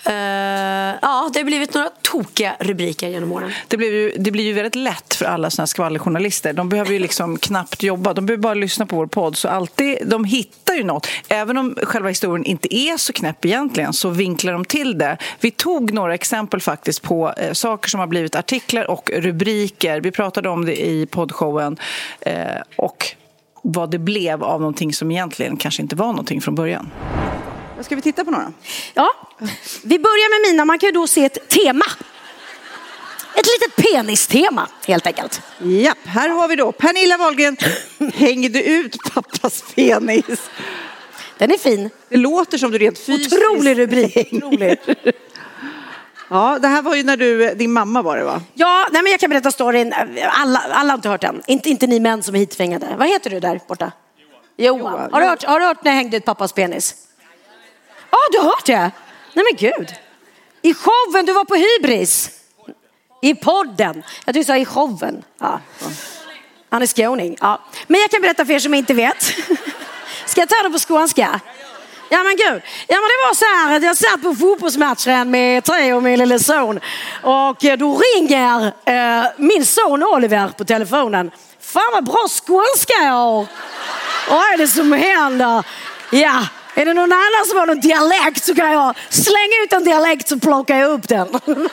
[0.06, 3.52] eh, ja, det har blivit några tokiga rubriker genom åren.
[3.68, 6.54] Det blir, ju, det blir ju väldigt lätt för alla såna här skvallerjournalister.
[6.54, 9.38] De behöver ju liksom knappt jobba, de behöver bara lyssna på vår podd.
[9.38, 11.08] Så alltid, de hittar ju något.
[11.28, 15.18] Även om själva historien inte är så knäpp egentligen så vinklar de till det.
[15.40, 20.02] Vi tog några exempel faktiskt på eh, saker som har blivit artiklar och rubriker.
[20.02, 21.78] Vi pratade om det i poddshowen.
[22.22, 23.16] Eh, och
[23.62, 26.92] vad det blev av någonting som egentligen kanske inte var någonting från början.
[27.82, 28.54] Ska vi titta på några?
[28.94, 29.14] Ja,
[29.84, 30.66] vi börjar med mina.
[30.66, 31.86] Man kan ju då se ett tema.
[33.36, 35.42] Ett litet penistema, helt enkelt.
[35.60, 37.58] Ja, här har vi då Pernilla Wahlgren
[38.14, 40.50] hängde ut pappas penis.
[41.38, 41.90] Den är fin.
[42.10, 43.34] Det låter som du rent fysiskt...
[43.34, 44.34] Otrolig rubrik.
[44.34, 44.80] Otrolig.
[46.32, 48.42] Ja, det här var ju när du, din mamma var det va?
[48.54, 49.94] Ja, nej men jag kan berätta storyn.
[50.28, 51.42] Alla, alla har inte hört den.
[51.48, 52.96] Inte, inte ni män som är hitfängade.
[52.98, 53.92] Vad heter du där borta?
[54.58, 55.10] Johan.
[55.12, 56.96] Har, du hört, har du hört när jag hängde ut pappas penis?
[58.10, 58.92] Ja, du har hört det?
[59.34, 59.94] Nej men gud.
[60.62, 62.32] I showen, du var på hybris.
[63.22, 64.04] I podden.
[64.26, 65.24] Jag tyckte du sa i showen.
[65.40, 65.60] Ja.
[66.70, 67.38] Han är skåning.
[67.42, 67.62] Ja.
[67.88, 69.24] Men jag kan berätta för er som inte vet.
[70.26, 71.40] Ska jag ta det på skånska?
[72.14, 72.62] Ja men gud.
[72.88, 76.20] Ja men det var så här att jag satt på fotbollsmatchen med Theo och min
[76.20, 76.80] lille son.
[77.24, 81.32] Och eh, då ringer eh, min son Oliver på telefonen.
[81.62, 83.46] Fan vad bra skånska jag har.
[84.30, 85.66] Vad är det som händer?
[86.12, 86.46] Ja,
[86.76, 90.28] är det någon annan som har någon dialekt så kan jag slänga ut en dialekt
[90.28, 91.28] så plockar jag upp den.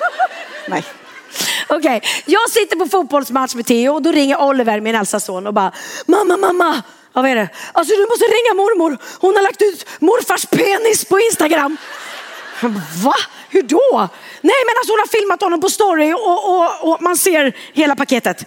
[0.69, 0.85] Nej.
[1.69, 5.55] Okej, jag sitter på fotbollsmatch med Theo och då ringer Oliver, min äldsta son och
[5.55, 5.73] bara
[6.07, 6.83] Mamma, mamma,
[7.19, 7.49] ja, vad är det?
[7.73, 8.99] Alltså du måste ringa mormor.
[9.21, 11.77] Hon har lagt ut morfars penis på Instagram.
[13.05, 13.15] Va?
[13.51, 14.09] Hur då?
[14.41, 17.97] Nej men alltså hon har filmat honom på story och, och, och man ser hela
[17.97, 18.45] paketet.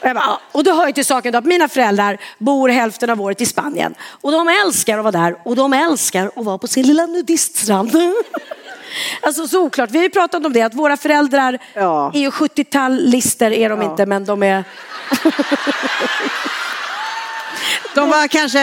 [0.00, 3.20] Och, bara, och då hör ju till saken då att mina föräldrar bor hälften av
[3.20, 3.94] året i Spanien.
[4.20, 7.92] Och de älskar att vara där och de älskar att vara på sin lilla nudiststrand.
[9.20, 9.90] Alltså så oklart.
[9.90, 12.10] Vi har ju pratat om det att våra föräldrar Ja.
[12.14, 13.90] är ju 70-talister är de Ja.
[13.90, 14.64] inte men de är...
[17.94, 18.60] De var kanske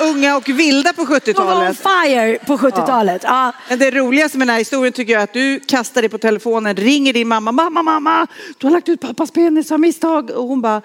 [0.00, 1.76] eh, unga och vilda på De var on 70-talet.
[1.78, 3.22] fire på 70-talet.
[3.24, 3.52] Ja.
[3.68, 6.18] Men det roligaste med den här historien tycker jag är att du kastar dig på
[6.18, 8.26] telefonen, ringer din mamma, mamma, mamma,
[8.58, 10.30] du har lagt ut pappas penis av misstag.
[10.30, 10.82] Och hon bara,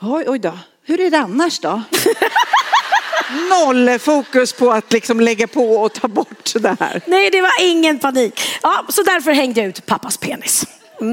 [0.00, 1.82] oj, oj då, hur är det annars då?
[3.50, 7.00] Noll fokus på att liksom lägga på och ta bort det här.
[7.06, 8.40] Nej, det var ingen panik.
[8.62, 10.64] Ja, så därför hängde jag ut pappas penis.
[11.00, 11.06] Eh,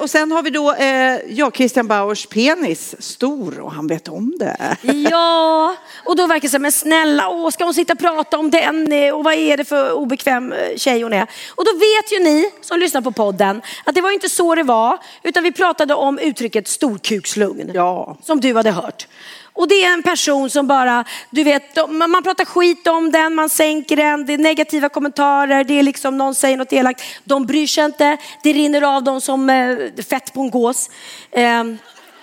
[0.00, 4.38] Och sen har vi då, eh, ja, Christian Bauers penis, stor och han vet om
[4.38, 4.76] det.
[5.10, 8.50] Ja, och då verkar det här, men snälla, åh, ska hon sitta och prata om
[8.50, 11.26] den eh, och vad är det för obekväm eh, tjej hon är?
[11.54, 14.62] Och då vet ju ni som lyssnar på podden att det var inte så det
[14.62, 17.70] var, utan vi pratade om uttrycket storkukslugn.
[17.74, 18.16] Ja.
[18.22, 19.06] Som du hade hört.
[19.52, 23.48] Och det är en person som bara, du vet, man pratar skit om den, man
[23.48, 27.02] sänker den, det är negativa kommentarer, det är liksom någon säger något elakt.
[27.24, 29.76] De bryr sig inte, det rinner av dem som eh,
[30.08, 30.90] fett på en gås.
[31.30, 31.64] Eh,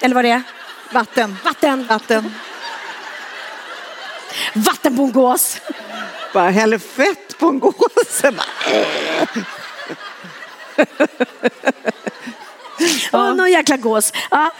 [0.01, 0.41] eller vad det är?
[0.91, 1.37] Vatten.
[1.43, 1.87] Vatten.
[1.87, 2.33] Vatten.
[4.53, 5.61] Vatten på en gås.
[6.33, 8.23] Bara häller fett på en gås.
[8.23, 8.33] Eh.
[13.11, 13.33] Ja.
[13.33, 14.13] någon jäkla gås.
[14.31, 14.51] Ja.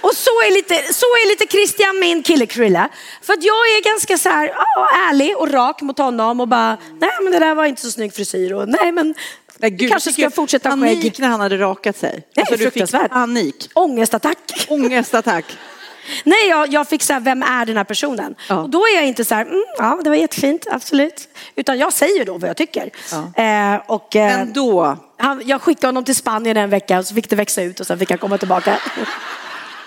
[0.00, 2.88] Och så är, lite, så är lite Christian min kille Krille.
[3.22, 6.78] För att jag är ganska så här, ja, ärlig och rak mot honom och bara,
[7.00, 9.14] nej men det där var inte så snygg frisyr och nej men
[9.60, 10.80] Nej, gud, kanske jag ska fortsätta skägg.
[10.98, 12.26] Panik när han hade rakat sig.
[12.34, 13.10] Det är Alltså, du fick fruktansvärt.
[13.10, 13.70] panik.
[13.74, 14.66] Ångestattack.
[14.68, 15.44] Ångestattack.
[16.24, 18.34] Nej, jag, jag fick så här, vem är den här personen?
[18.48, 18.58] Ja.
[18.58, 21.28] Och då är jag inte så här, mm, ja det var jättefint, absolut.
[21.56, 22.90] Utan jag säger då vad jag tycker.
[23.36, 27.14] Eh, och, eh, Men då, han, jag skickade honom till Spanien en vecka och så
[27.14, 28.78] fick det växa ut och sen fick han komma tillbaka.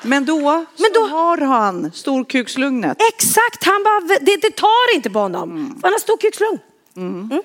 [0.04, 2.98] men då, Men då- har han storkukslugnet.
[3.14, 5.52] Exakt, han bara, det, det tar inte på honom.
[5.52, 5.80] Mm.
[5.84, 6.60] Han har stor kukslugn.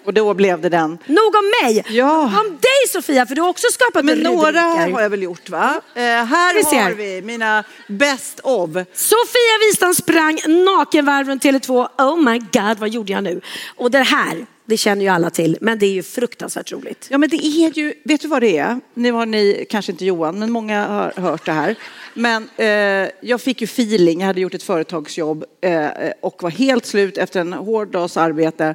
[0.05, 0.99] Och då blev det den.
[1.07, 1.85] Nog om mig.
[1.89, 2.21] Ja.
[2.23, 4.93] Om dig Sofia, för du har också skapat Men några rubriker.
[4.93, 5.81] har jag väl gjort va?
[5.95, 8.71] Eh, här Vi har vi mina best of.
[8.95, 11.89] Sofia Wistam sprang nakenvarv runt Tele2.
[11.99, 13.41] Oh my god, vad gjorde jag nu?
[13.77, 17.07] Och det här, det känner ju alla till, men det är ju fruktansvärt roligt.
[17.11, 18.81] Ja men det är ju, vet du vad det är?
[18.95, 21.77] Nu har ni, kanske inte Johan, men många har hört det här.
[22.15, 25.89] Men eh, jag fick ju feeling, jag hade gjort ett företagsjobb eh,
[26.21, 28.75] och var helt slut efter en hård dags arbete.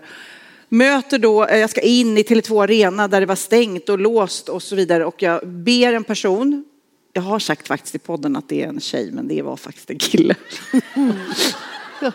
[0.69, 4.49] Möter då, eh, jag ska in i Tele2 Arena där det var stängt och låst
[4.49, 6.65] och så vidare och jag ber en person,
[7.13, 9.89] jag har sagt faktiskt i podden att det är en tjej men det var faktiskt
[9.89, 10.35] en kille.
[12.01, 12.11] ja.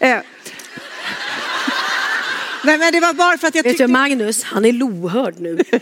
[0.00, 0.18] Eh,
[2.64, 5.34] Nej men det var bara för att jag Vet tyckte du Magnus, han är lohörd
[5.40, 5.58] nu.
[5.72, 5.80] i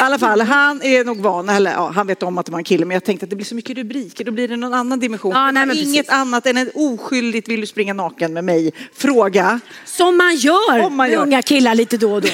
[0.00, 2.64] alla fall, han är nog van, eller ja, han vet om att det var en
[2.64, 5.00] kille, men jag tänkte att det blir så mycket rubriker, då blir det någon annan
[5.00, 5.32] dimension.
[5.32, 6.08] Ja, nej, Inget precis.
[6.08, 9.60] annat än en oskyldigt vill du springa naken med mig fråga.
[9.84, 11.22] Som man gör Om man med gör.
[11.22, 12.28] unga killar lite då och då.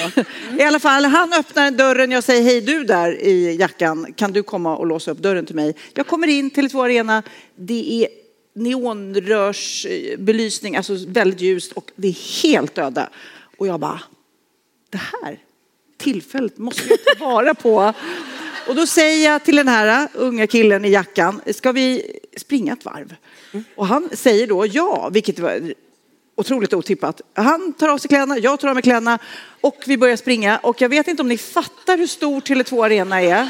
[0.59, 4.43] I alla fall, han öppnar dörren, jag säger hej du där i jackan, kan du
[4.43, 5.75] komma och låsa upp dörren till mig?
[5.93, 7.23] Jag kommer in till Tele2 Arena,
[7.55, 8.07] det är
[8.55, 13.09] neonrörsbelysning, alltså väldigt ljust och det är helt öde.
[13.57, 14.01] Och jag bara,
[14.89, 15.39] det här
[15.97, 17.93] tillfället måste jag ta vara på.
[18.67, 22.85] Och då säger jag till den här unga killen i jackan, ska vi springa ett
[22.85, 23.15] varv?
[23.75, 25.73] Och han säger då ja, vilket var
[26.35, 27.21] otroligt otippat.
[27.33, 29.19] Han tar av sig kläderna, jag tar av mig kläderna
[29.61, 30.57] och vi börjar springa.
[30.57, 33.49] Och jag vet inte om ni fattar hur stor Tele2 Arena är.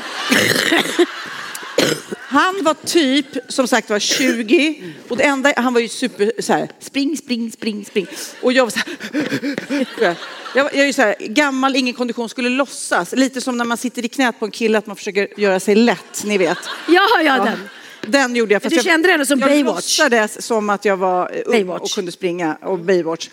[2.38, 6.54] Han var typ, som sagt var 20 och det enda, han var ju super så
[6.54, 8.08] här, spring, spring, spring, spring.
[8.41, 10.15] Och jag var så här,
[10.56, 13.12] jag, var- jag är ju så här, gammal, ingen kondition, skulle låtsas.
[13.12, 15.76] Lite som när man sitter i knät på en kille, att man försöker göra sig
[15.76, 16.58] lätt, ni vet.
[16.88, 17.69] Ja, ja, den.
[18.12, 18.62] Den gjorde jag.
[18.63, 19.76] fast Du jag, kände dig som jag Baywatch.
[20.00, 21.82] låtsades som att jag var ung Baywatch.
[21.82, 23.30] och kunde springa och Baywatch.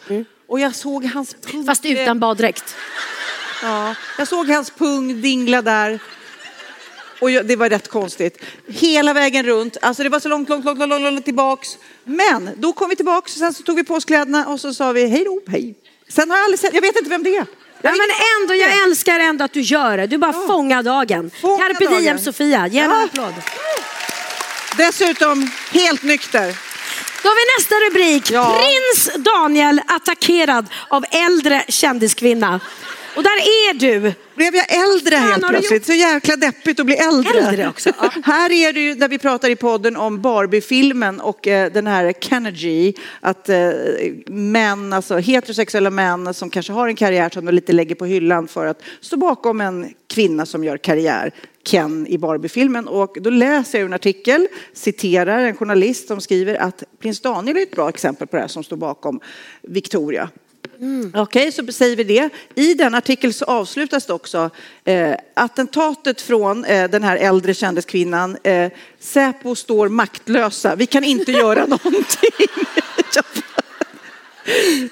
[0.48, 1.66] Och jag såg hans pung.
[1.66, 2.74] Fast utan baddräkt.
[3.62, 5.98] Ja, jag såg hans pung dingla där.
[7.20, 8.38] Och jag, det var rätt konstigt.
[8.68, 9.76] Hela vägen runt.
[9.82, 11.68] Alltså det var så långt, långt, långt, långt, långt, tillbaks.
[12.04, 14.74] Men då kom vi tillbaks och sen så tog vi på oss kläderna och så
[14.74, 15.74] sa vi hej då, hej.
[16.08, 17.46] Sen har jag aldrig sett, jag vet inte vem det är.
[17.82, 18.08] Ja, men
[18.42, 20.06] ändå, jag älskar ändå att du gör det.
[20.06, 21.30] Du bara fångar dagen.
[21.40, 22.18] Fånga Carpe diem dagen.
[22.18, 23.04] Sofia, ge henne en Ja.
[23.22, 23.34] applåd.
[24.76, 26.56] Dessutom helt nykter.
[27.22, 28.30] Då har vi nästa rubrik.
[28.30, 28.58] Ja.
[28.60, 32.60] Prins Daniel attackerad av äldre kändiskvinna.
[33.16, 34.12] Och där är du.
[34.34, 35.86] Blev jag äldre Fan, helt plötsligt?
[35.86, 37.40] Så jäkla deppigt att bli äldre.
[37.40, 38.10] Äldre också, ja.
[38.24, 42.12] Här är det ju där vi pratar i podden om Barbie-filmen och eh, den här
[42.20, 42.92] Kennedy.
[43.20, 43.70] Att eh,
[44.26, 48.48] män, alltså heterosexuella män som kanske har en karriär som de lite lägger på hyllan
[48.48, 51.32] för att stå bakom en kvinna som gör karriär.
[51.64, 56.82] Ken i Barbie-filmen och då läser jag en artikel, citerar en journalist som skriver att
[56.98, 59.20] prins Daniel är ett bra exempel på det här som står bakom
[59.62, 60.30] Victoria.
[61.14, 62.30] Okej, så säger vi det.
[62.54, 64.50] I den artikel så avslutas det också
[64.84, 68.36] eh, attentatet från eh, den här äldre kändiskvinnan.
[68.42, 70.76] Eh, Säpo står maktlösa.
[70.76, 72.46] Vi kan inte göra någonting.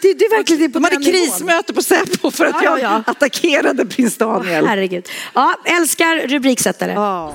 [0.00, 2.92] Det, det är verkligen på De hade krismöte på Säpo för att Ja, ja, jag
[2.92, 3.02] ja.
[3.06, 4.66] attackerade prins Daniel.
[4.66, 5.08] Herregud.
[5.34, 6.92] Ja, älskar rubriksättare.
[6.92, 7.34] Ja.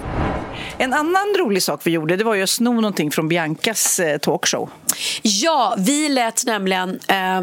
[0.78, 4.18] En annan rolig sak vi gjorde det var ju att sno någonting från Biancas eh,
[4.18, 4.70] talkshow.
[5.22, 7.42] Ja, vi lät nämligen eh,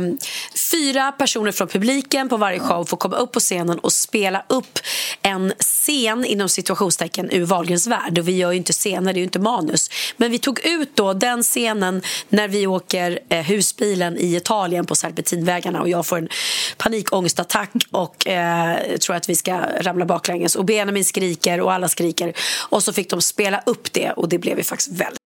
[0.71, 4.79] fyra personer från publiken på varje show få komma upp på scenen och spela upp
[5.23, 8.19] en scen inom situationstecken ur Wahlgrens värld.
[8.19, 9.91] Och vi gör ju inte scener, det är ju inte manus.
[10.17, 14.95] Men vi tog ut då den scenen när vi åker eh, husbilen i Italien på
[14.95, 16.29] serpentinvägarna och jag får en
[16.77, 20.57] panikångestattack och eh, tror att vi ska ramla baklänges.
[20.57, 22.33] Och Benjamin skriker och alla skriker.
[22.69, 25.19] Och så fick de spela upp det och det blev ju faktiskt väldigt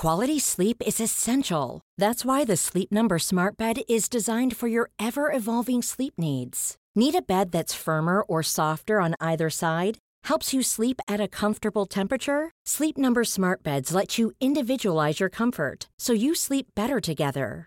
[0.00, 1.80] Quality sleep is essential.
[2.00, 6.76] That's why the Sleep Number Smart Bed is designed for your ever evolving sleep needs.
[6.94, 9.98] Need a bed that's firmer or softer on either side?
[10.28, 12.50] Helps you sleep at a comfortable temperature?
[12.64, 17.66] Sleep Number Smart Beds let you individualize your comfort so you sleep better together.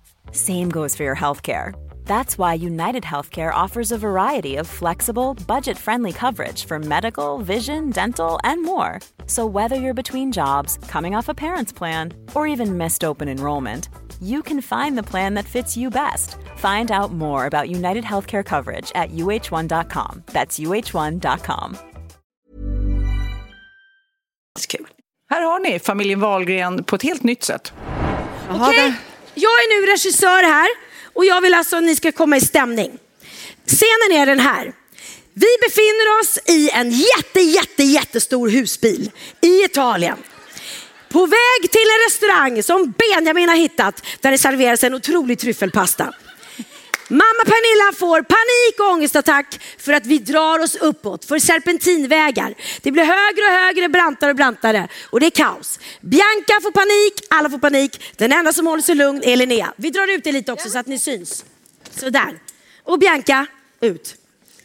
[0.31, 1.73] Same goes for your healthcare.
[2.05, 7.89] That's why United Healthcare offers a variety of flexible, budget friendly coverage for medical, vision,
[7.89, 8.99] dental, and more.
[9.27, 13.87] So, whether you're between jobs, coming off a parent's plan, or even missed open enrollment,
[14.21, 16.35] you can find the plan that fits you best.
[16.57, 20.23] Find out more about United Healthcare coverage at uh1.com.
[20.27, 21.77] That's uh1.com.
[24.69, 24.87] Kul.
[25.29, 27.73] Här har ni familjen Wahlgren på ett helt nytt sätt.
[28.49, 28.93] Okej,
[29.33, 30.67] jag är nu regissör här
[31.13, 32.99] och jag vill alltså att ni ska komma i stämning.
[33.65, 34.73] Scenen är den här.
[35.33, 40.17] Vi befinner oss i en jätte, jätte, jättestor husbil i Italien.
[41.09, 46.13] På väg till en restaurang som Benjamin har hittat där det serveras en otrolig tryffelpasta.
[47.11, 52.53] Mamma Pernilla får panik och ångestattack för att vi drar oss uppåt för serpentinvägar.
[52.81, 55.79] Det blir högre och högre, brantare och brantare och det är kaos.
[56.01, 58.01] Bianca får panik, alla får panik.
[58.17, 59.73] Den enda som håller sig lugn är Linnea.
[59.75, 61.45] Vi drar ut det lite också så att ni syns.
[61.95, 62.39] Sådär.
[62.83, 63.45] Och Bianca,
[63.81, 64.15] ut.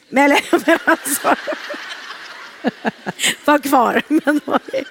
[0.09, 0.31] Men,
[0.67, 1.35] men alltså.
[3.45, 4.03] Var kvar.
[4.09, 4.85] Men okej,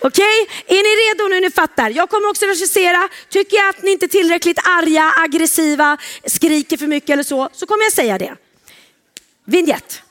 [0.00, 1.40] Okej, är ni redo nu?
[1.40, 1.90] Ni fattar.
[1.90, 3.08] Jag kommer också regissera.
[3.28, 7.66] Tycker jag att ni inte är tillräckligt arga, aggressiva, skriker för mycket eller så, så
[7.66, 8.36] kommer jag säga det.
[9.44, 10.02] Vignett.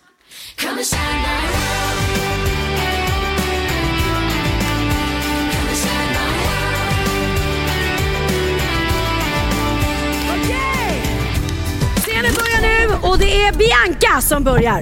[13.01, 14.81] Och det är Bianca som börjar.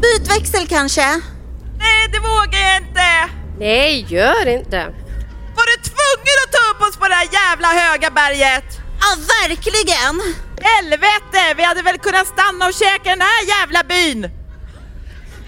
[0.00, 1.20] Byt växel kanske?
[1.80, 3.10] Nej, det vågar jag inte!
[3.58, 4.78] Nej, gör inte.
[5.56, 8.68] Var du tvungen att ta upp oss på det här jävla höga berget?
[9.00, 10.34] Ja, verkligen!
[10.62, 14.30] Helvete, vi hade väl kunnat stanna och käka den här jävla byn!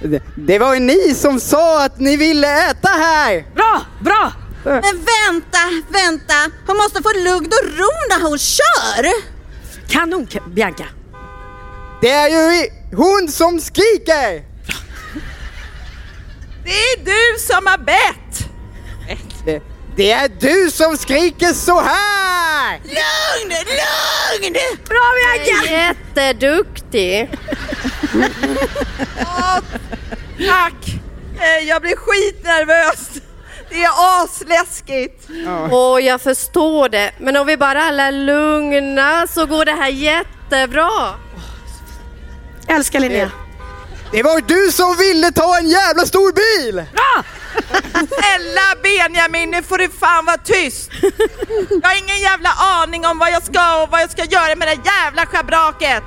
[0.01, 3.45] Det, det var ju ni som sa att ni ville äta här!
[3.55, 4.33] Bra, bra!
[4.65, 6.35] Men vänta, vänta.
[6.67, 9.13] Hon måste få lugn och ro när hon kör.
[9.89, 10.85] Kanon Bianca.
[12.01, 14.52] Det är ju hon som skriker!
[16.65, 18.49] Det är du som har bett!
[19.45, 19.63] Det,
[19.97, 22.79] det är du som skriker så här!
[22.85, 23.57] Lugn,
[24.43, 24.57] lugn!
[24.89, 25.73] Bra Bianca!
[25.73, 27.31] Jätteduktig.
[29.19, 29.61] Ja,
[30.49, 30.89] tack!
[31.41, 33.09] Eh, Jag blir skitnervös.
[33.71, 35.29] Det är asläskigt.
[35.71, 37.13] Åh, jag förstår det.
[37.19, 41.15] Men om vi bara alla är lugna så går det här jättebra.
[42.69, 43.31] Älskar Linnea.
[44.13, 46.75] Det var du som ville ta en jävla stor bil!
[46.93, 47.25] Bra!
[47.93, 50.91] Snälla Benjamin, nu får du fan vara tyst.
[51.83, 54.69] Jag har ingen jävla aning om vad jag ska och vad jag ska göra med
[54.69, 56.03] det jävla schabraket.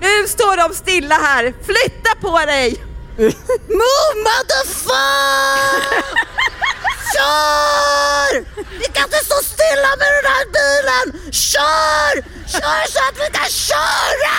[0.00, 1.54] Nu står de stilla här.
[1.66, 2.84] Flytta på dig!
[3.80, 6.04] Move motherfucker!
[7.14, 8.44] Kör!
[8.78, 11.32] Vi kan inte stå stilla med den här bilen!
[11.32, 12.14] Kör!
[12.52, 14.36] Kör så att vi kan köra!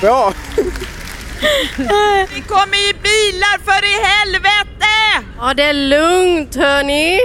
[0.00, 0.32] Bra!
[2.34, 5.28] Vi kommer i bilar för i helvete!
[5.38, 7.18] Ja, det är lugnt hörni.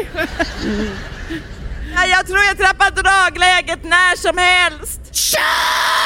[1.95, 5.15] Ja, jag tror jag trappar dragläget när som helst.
[5.15, 5.97] Kör!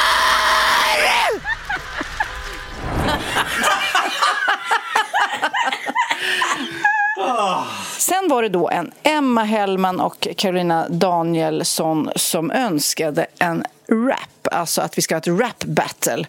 [7.98, 14.80] Sen var det då en Emma Hellman och Carolina Danielsson som önskade en rap, alltså
[14.80, 16.26] att vi ska ha ett rap battle.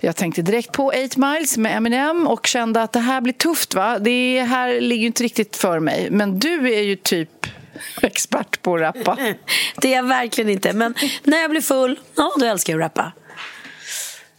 [0.00, 3.74] Jag tänkte direkt på 8 Miles med Eminem och kände att det här blir tufft
[3.74, 3.98] va?
[3.98, 6.10] Det här ligger ju inte riktigt för mig.
[6.10, 7.46] Men du är ju typ
[8.02, 9.18] expert på att rappa.
[9.76, 10.72] Det är jag verkligen inte.
[10.72, 13.12] Men när jag blir full, ja, då älskar jag att rappa.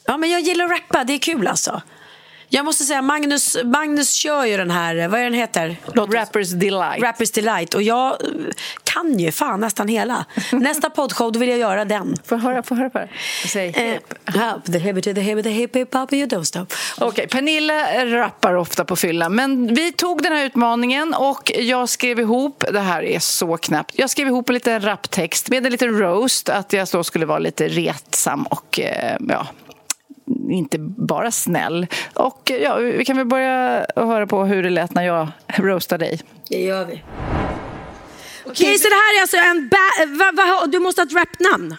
[0.05, 1.03] Ja, men jag gillar att rappa.
[1.03, 1.81] Det är kul alltså.
[2.55, 5.75] Jag måste säga, Magnus, Magnus kör ju den här, vad är den heter?
[5.93, 7.03] Rappers Delight.
[7.03, 7.73] Rappers Delight.
[7.73, 8.17] Och jag eh,
[8.83, 10.25] kan ju fan nästan hela.
[10.51, 12.15] Nästa poddshow, då vill jag göra den.
[12.25, 13.09] Får höra, får höra på det?
[13.47, 14.13] Säg hip.
[14.35, 16.65] Uh, the hip to the hip, the hip, hip, hop, you don't stop.
[16.97, 22.19] Okej, Pernilla rappar ofta på fyllan, men vi tog den här utmaningen och jag skrev
[22.19, 25.99] ihop, det här är så knappt, jag skrev ihop en liten raptext med en liten
[25.99, 29.47] roast, att jag då skulle vara lite retsam och eh, ja,
[30.51, 31.87] inte bara snäll.
[32.13, 36.21] Och ja, vi kan väl börja höra på hur det lät när jag roastade dig.
[36.49, 37.03] Det gör vi.
[38.45, 39.69] Okej, så det här är alltså en...
[39.69, 41.75] Ba- va, va, du måste ha ett rapnamn.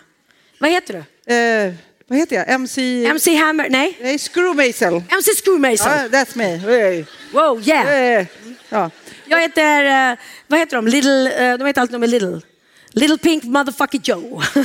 [0.60, 0.94] Vad heter
[1.26, 1.34] du?
[1.34, 1.74] Eh,
[2.08, 2.50] vad heter jag?
[2.50, 3.06] MC...
[3.06, 3.66] MC Hammer?
[3.70, 3.98] Nej.
[4.00, 4.94] Nej, Screwmazel.
[4.94, 5.92] MC Screwmazel.
[6.12, 6.56] Ja, that's me.
[6.56, 7.04] Hey.
[7.32, 8.18] Wow, yeah.
[8.20, 8.26] Eh,
[8.68, 8.90] ja.
[9.26, 10.10] Jag heter...
[10.12, 10.16] eh,
[10.46, 10.86] vad heter de?
[10.86, 11.50] Little...
[11.52, 12.40] eh, de heter alltid de är Little.
[12.90, 14.42] Little Pink Motherfucker Joe.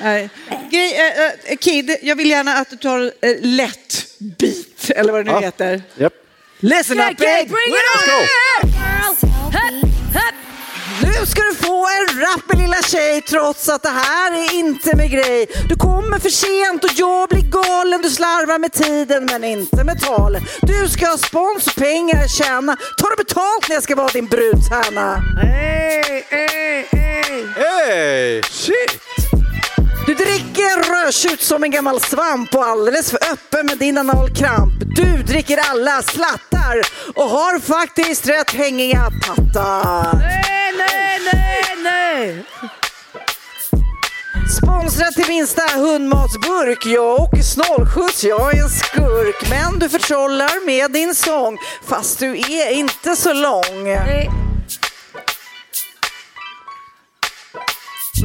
[0.00, 0.30] Nej.
[0.70, 5.24] Grej, eh, eh, Kid, jag vill gärna att du tar eh, lätt beat, eller vad
[5.24, 5.40] det nu Ja.
[5.40, 5.82] heter.
[5.98, 6.12] Yep.
[6.60, 7.26] Listen Yeah, up, big!
[7.48, 7.74] bring it
[8.06, 8.28] on!
[11.02, 15.10] Nu ska du få en rapp lilla tjej trots att det här är inte med
[15.10, 15.46] grej.
[15.68, 18.02] Du kommer för sent och jag blir galen.
[18.02, 20.42] Du slarvar med tiden men inte med talet.
[20.62, 22.76] Du ska ha spons och pengar tjäna.
[22.76, 25.16] Tar du betalt när jag ska vara din brudtärna?
[25.42, 27.44] Hey, hey, hey.
[27.56, 28.42] Hey!
[28.42, 29.00] Shit!
[30.06, 34.72] Du dricker rödtjut som en gammal svamp och alldeles för öppen med din analkramp.
[34.96, 36.76] Du dricker alla slattar
[37.14, 40.18] och har faktiskt rätt hängiga pattar.
[40.18, 42.44] Nej, nej, nej, nej.
[44.58, 46.86] Sponsra till minsta hundmatsburk.
[46.86, 49.50] Jag åker snålskjuts, jag är en skurk.
[49.50, 53.84] Men du förtrollar med din sång, fast du är inte så lång.
[53.84, 54.43] Nej.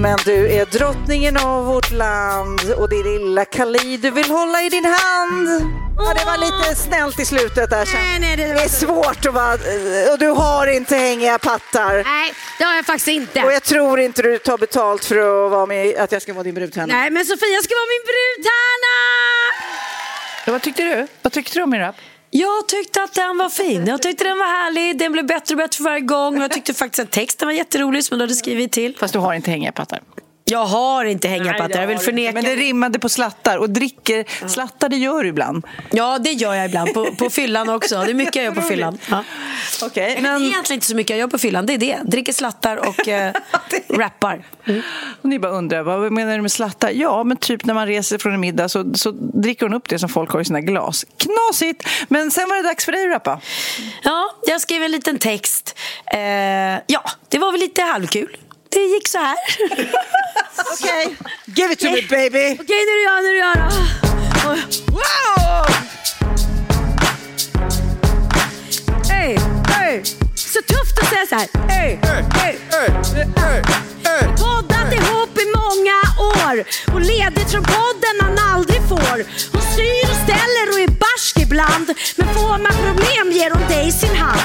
[0.02, 4.70] Men du är drottningen av vårt land och det lilla Kali du vill hålla i
[4.70, 5.48] din hand.
[5.98, 7.90] Ja, det var lite snällt i slutet där.
[7.94, 9.54] Nej, nej, det var det är svårt att vara...
[10.12, 12.04] Och du har inte hängiga pattar.
[12.04, 13.44] Nej, det har jag faktiskt inte.
[13.44, 16.44] Och jag tror inte du tar betalt för att, vara med, att jag ska vara
[16.44, 16.94] din brudtärna.
[16.94, 18.96] Nej, men Sofia ska vara min brudtärna!
[20.46, 21.08] Ja, vad tyckte du?
[21.22, 21.96] Vad tyckte du om min rap?
[22.32, 23.88] Jag tyckte att den var fin.
[23.88, 25.00] Jag tyckte den var härlig.
[25.00, 26.42] Den blev bättre och bättre för varje gång.
[26.42, 28.98] Jag tyckte faktiskt att texten var jätterolig som du hade skrivit till.
[28.98, 30.02] Fast du har inte hängiga pattar.
[30.50, 31.80] Jag har inte hängapattar.
[31.82, 32.34] Jag vill förneka.
[32.34, 35.66] Men det rimmade på slattar och dricker slattar det gör du ibland.
[35.92, 36.94] Ja, det gör jag ibland.
[36.94, 38.04] På, på fyllan också.
[38.06, 38.98] Det är mycket jag gör på fyllan.
[39.10, 39.24] Ja.
[39.82, 41.66] Okej, Det är egentligen inte så mycket jag gör på fyllan.
[41.66, 41.98] Det är det.
[42.04, 43.34] Dricker slattar och eh,
[43.90, 44.46] rappar.
[45.22, 46.90] Och ni bara undrar, vad menar du med slattar?
[46.90, 50.00] Ja, men typ när man reser från en middag så, så dricker hon upp det
[50.00, 51.06] som folk har i sina glas.
[51.18, 51.88] Knasigt!
[52.08, 53.42] Men sen var det dags för dig att rappa.
[54.04, 55.80] Ja, jag skrev en liten text.
[56.14, 56.20] Eh,
[56.88, 58.38] ja, det var väl lite halvkul.
[58.72, 59.36] Det gick så här.
[60.74, 61.16] Okej,
[61.46, 62.58] give it to me baby!
[62.62, 63.70] Okej, nu är det jag, nu är det jag då.
[64.92, 65.66] Wow!
[69.10, 70.04] Hej, hej.
[70.36, 71.48] Så tufft att säga så här.
[71.70, 72.00] Hej,
[72.34, 72.58] hej.
[74.38, 76.64] Poddat ihop i många år
[76.94, 79.18] och ledigt från podden man aldrig får.
[79.52, 81.88] Hon styr och ställer och är barsk ibland.
[82.16, 84.42] Men får man problem ger hon dig sin hand.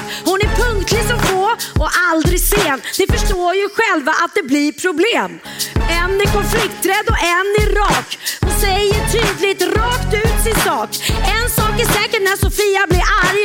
[3.44, 5.40] Förstår ju själva att det blir problem.
[5.74, 8.18] En är konflikträdd och en är rak.
[8.40, 10.88] Hon säger tydligt rakt ut sin sak.
[11.36, 13.42] En sak är säker när Sofia blir arg.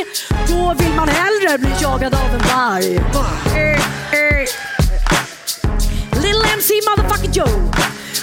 [0.47, 2.95] Då vill man hellre bli jagad av en varg.
[2.95, 3.80] Eh,
[4.20, 4.47] eh.
[6.24, 7.72] Little MC motherfucker Joe.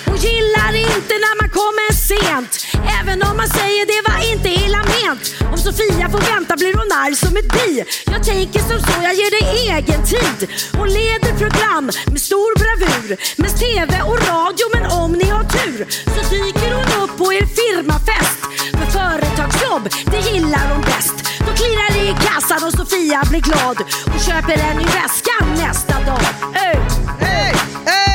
[0.06, 2.52] Hon gillar inte när man kommer sent.
[3.00, 5.24] Även om man säger det var inte illa ment.
[5.52, 7.84] Om Sofia får vänta blir hon arg som ett bi.
[8.14, 9.44] Jag tänker som så, jag ger dig
[9.76, 10.38] egen tid.
[10.78, 13.08] Hon leder program med stor bravur.
[13.42, 15.78] Med TV och radio, men om ni har tur
[16.14, 18.40] så dyker hon upp på er firmafest.
[18.78, 21.16] För företagsjobb, det gillar hon bäst.
[21.46, 23.78] Då klirrar det i kassan och Sofia blir glad.
[24.06, 26.26] Hon köper en ny väska nästa dag.
[26.54, 26.76] Hey,
[27.20, 27.54] hey!
[27.86, 28.05] Hey!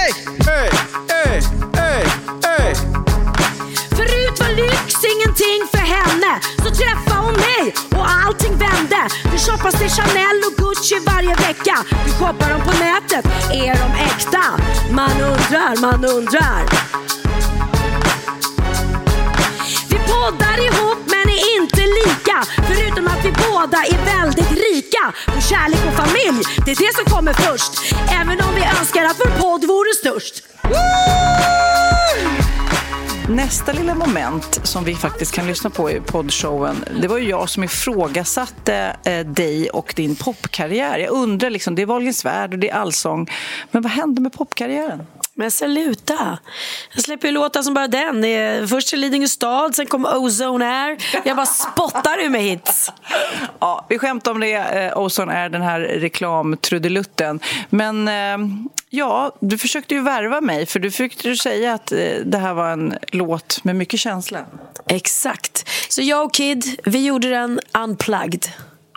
[5.32, 10.56] Någonting för henne Så träffade hon mig och allting vände Nu shoppas det Chanel och
[10.58, 11.78] Gucci varje vecka.
[12.06, 13.26] Du shoppar dem på nätet.
[13.52, 14.44] Är de äkta?
[14.92, 16.62] Man undrar, man undrar.
[19.90, 22.38] Vi poddar ihop men är inte lika.
[22.68, 26.44] Förutom att vi båda är väldigt rika på kärlek och familj.
[26.66, 27.72] Det är det som kommer först.
[28.22, 30.44] Även om vi önskar att vår podd vore störst.
[33.30, 37.50] Nästa lilla moment som vi faktiskt kan lyssna på i poddshowen, det var ju jag
[37.50, 40.98] som ifrågasatte eh, dig och din popkarriär.
[40.98, 43.30] Jag undrar, liksom, det är Wahlgrens värld och det är allsång,
[43.72, 45.08] men vad hände med popkarriären?
[45.34, 46.38] Men sluta.
[46.94, 48.68] Jag släpper ju låtar som bara den.
[48.68, 50.98] Först till Lidingö stad, sen kom Ozone Air.
[51.26, 52.92] Jag bara spottar ur mig hits.
[53.60, 57.40] Ja, vi skämtar om det, eh, Ozone är den här reklamtrudelutten.
[57.70, 58.38] Men eh,
[58.94, 62.54] ja, du försökte ju värva mig, för du fick ju säga att eh, det här
[62.54, 64.46] var en låt med mycket känsla.
[64.88, 65.68] Exakt.
[65.90, 68.46] Så jag och Kid, vi gjorde den unplugged.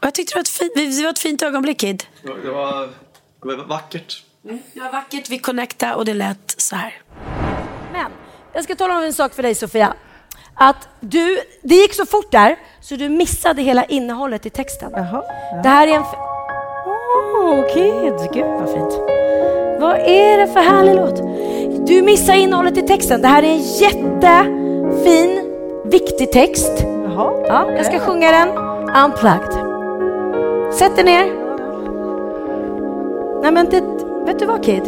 [0.01, 2.05] Och jag tyckte det var ett fint, det var ett fint ögonblick, Kid.
[2.23, 2.89] Det var,
[3.43, 4.23] det var vackert.
[4.43, 6.95] Det var vackert, vi connectade och det lät så här.
[7.93, 8.13] Men
[8.53, 9.95] jag ska tala om en sak för dig Sofia.
[10.55, 14.93] Att du, det gick så fort där så du missade hela innehållet i texten.
[15.63, 16.03] Det här är en...
[16.03, 16.19] f-
[17.37, 18.95] Åh, Kid, gud vad fint.
[19.85, 21.22] Vad är det för härlig låt?
[21.87, 23.22] Du missar innehållet i texten.
[23.22, 25.41] Det här är en jättefin,
[25.85, 26.72] viktig text.
[27.49, 28.49] ja, jag ska sjunga den
[29.05, 29.53] unplugged.
[30.72, 31.24] Sätt dig ner.
[33.43, 33.82] Nej men det,
[34.26, 34.82] vet du vad Kid?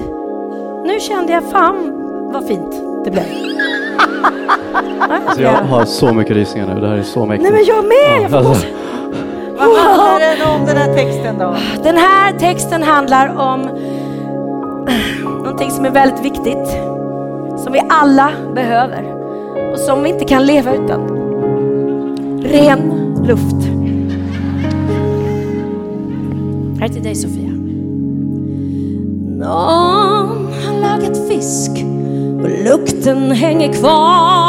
[0.84, 1.92] Nu kände jag fan
[2.32, 3.24] vad fint det blev.
[5.26, 6.80] Alltså jag har så mycket rysningar nu.
[6.80, 7.51] Det här är så mäktigt.
[7.51, 8.22] Nej men jag med!
[8.22, 8.66] Jag får alltså,
[9.59, 11.57] Vad handlar den om den här texten då?
[11.82, 13.70] Den här texten handlar om
[15.24, 16.68] någonting som är väldigt viktigt.
[17.59, 19.05] Som vi alla behöver.
[19.72, 21.01] Och som vi inte kan leva utan.
[22.43, 23.66] Ren luft.
[26.80, 27.51] Här är till dig Sofia.
[29.39, 31.70] Någon har lagat fisk
[32.43, 34.45] och lukten hänger kvar.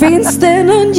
[0.00, 0.92] Finns det någon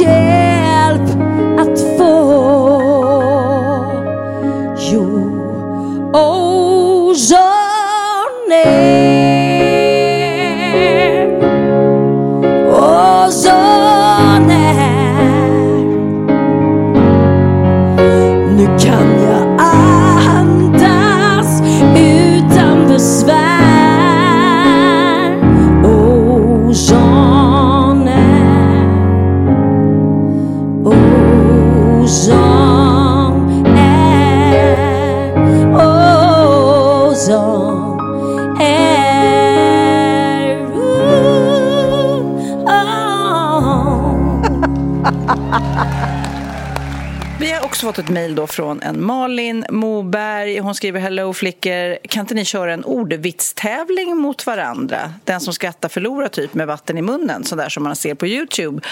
[48.02, 50.58] ett mejl då från en Malin Moberg.
[50.58, 55.14] Hon skriver Hello flickor, kan inte ni köra en ordvitstävling mot varandra?
[55.24, 58.82] Den som skrattar förlorar typ med vatten i munnen, sådär som man ser på Youtube.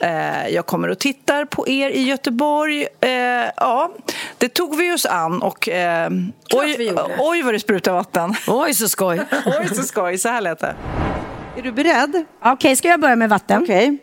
[0.00, 2.86] Eh, jag kommer och tittar på er i Göteborg.
[3.00, 3.10] Eh,
[3.56, 3.94] ja,
[4.38, 6.10] det tog vi oss an och eh,
[6.54, 8.34] oj, oj vad det sprutar vatten.
[8.46, 9.20] Oj så skoj.
[9.46, 10.74] oj så skoj, så här lät det.
[11.56, 12.24] Är du beredd?
[12.44, 13.62] Okej, ska jag börja med vatten?
[13.62, 13.86] Okej.
[13.86, 13.98] Ehm,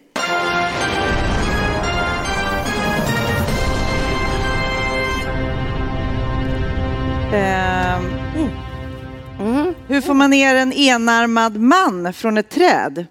[9.39, 9.75] mm.
[9.87, 13.05] Hur får man ner en enarmad man från ett träd?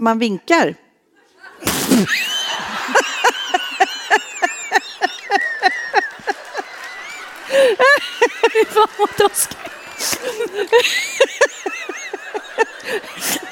[0.00, 0.74] Man vinkar.
[8.52, 9.58] Fy fan vad taskigt.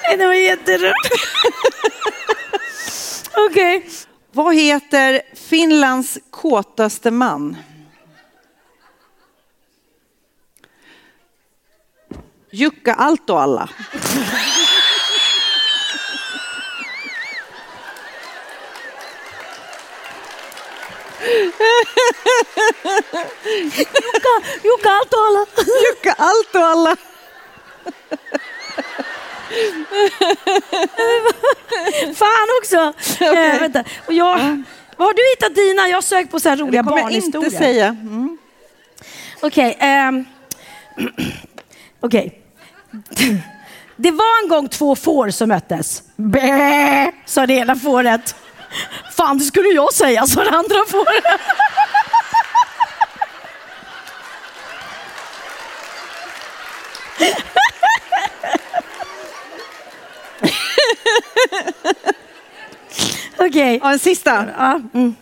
[0.03, 1.15] Nej, det var jätteroligt.
[3.37, 3.91] Okej.
[4.37, 7.57] Vad heter Finlands kåtaste man?
[12.51, 13.69] Jukka Altoalla.
[23.75, 25.47] Jukka, Jukka Altoalla.
[25.57, 26.97] Jukka Altoalla.
[32.15, 32.93] Fan också!
[33.25, 33.85] Eh, vänta.
[34.07, 34.63] Och jag,
[34.97, 35.89] Var har du hittat dina?
[35.89, 37.47] Jag har sökt på så här roliga Det kommer jag barnhistorier.
[37.47, 37.87] inte säga.
[37.87, 38.39] Mm.
[39.41, 39.77] Okej.
[39.81, 40.25] ehm,
[42.01, 42.43] Okej.
[43.97, 46.03] Det var en gång två får som möttes.
[46.17, 48.35] Bä, sa det ena fåret.
[49.17, 51.25] Fan, det skulle jag säga, sa det andra fåret.
[63.57, 63.81] Okej.
[63.83, 64.45] Ja, en sista.
[64.59, 65.15] Ja, mm.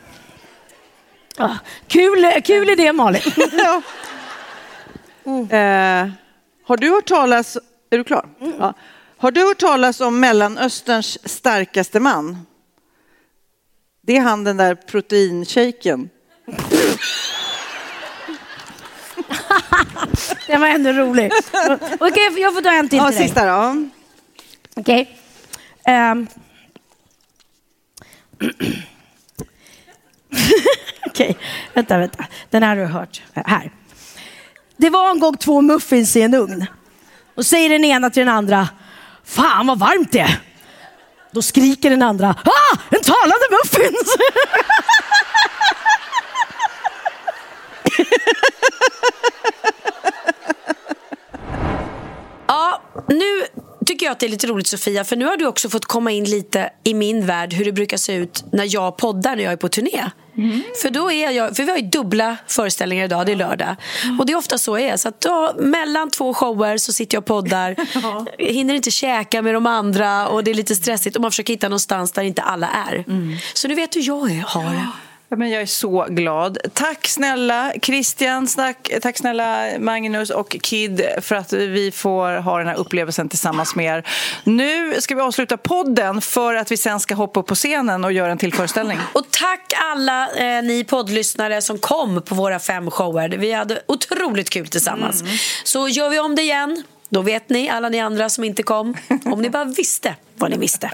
[1.36, 3.22] ja, kul, kul idé, Malin.
[3.52, 3.82] Ja.
[5.58, 6.08] Eh,
[6.64, 7.58] har du hört talas...
[7.90, 8.28] Är du klar?
[8.58, 8.74] Ja.
[9.16, 12.46] Har du hört talas om Mellanösterns starkaste man?
[14.02, 16.10] Det är han den där proteinshaken.
[20.46, 21.32] Den var ändå rolig.
[22.00, 23.26] Okej, jag får ta en till Ja, till dig.
[23.28, 23.88] sista då.
[24.76, 25.18] Okej.
[25.84, 26.26] Ehm.
[31.06, 31.38] Okej,
[31.74, 32.24] vänta, vänta.
[32.50, 33.22] Den här har du hört.
[33.34, 33.70] Här.
[34.76, 36.66] Det var en gång två muffins i en ugn.
[37.34, 38.68] Och säger den ena till den andra,
[39.24, 40.40] fan vad varmt det är.
[41.30, 44.16] Då skriker den andra, ah, en talande muffins!
[52.46, 53.46] Ja, nu
[53.84, 56.10] tycker jag att det är lite roligt Sofia, för nu har du också fått komma
[56.10, 59.52] in lite i min värld hur det brukar se ut när jag poddar när jag
[59.52, 60.10] är på turné.
[60.82, 63.76] För då är jag, för vi har ju dubbla föreställningar idag, det är lördag.
[64.18, 64.96] Och det är ofta så är.
[64.96, 67.76] Så att då, mellan två shower så sitter jag och poddar.
[68.38, 71.16] Jag hinner inte käka med de andra och det är lite stressigt.
[71.16, 73.04] Och man försöker hitta någonstans där inte alla är.
[73.54, 74.70] Så du vet hur jag är, har det.
[74.70, 74.92] Ja,
[75.36, 76.58] men jag är så glad.
[76.72, 82.66] Tack snälla Christian, tack, tack snälla Magnus och Kid för att vi får ha den
[82.66, 84.06] här upplevelsen tillsammans med er.
[84.44, 88.12] Nu ska vi avsluta podden för att vi sen ska hoppa upp på scenen och
[88.12, 88.98] göra en till föreställning.
[89.12, 93.28] Och tack alla eh, ni poddlyssnare som kom på våra fem shower.
[93.28, 95.24] Vi hade otroligt kul tillsammans.
[95.64, 98.96] Så gör vi om det igen, då vet ni, alla ni andra som inte kom,
[99.24, 100.90] om ni bara visste vad ni visste.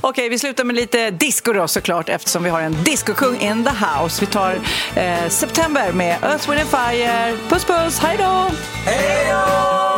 [0.00, 3.70] Okej, vi slutar med lite disco då såklart eftersom vi har en discokung in the
[3.70, 4.20] house.
[4.20, 4.60] Vi tar
[4.94, 7.36] eh, September med Earth, Wind and Fire.
[7.48, 8.50] Puss puss, hej då!
[8.86, 9.97] Stars roll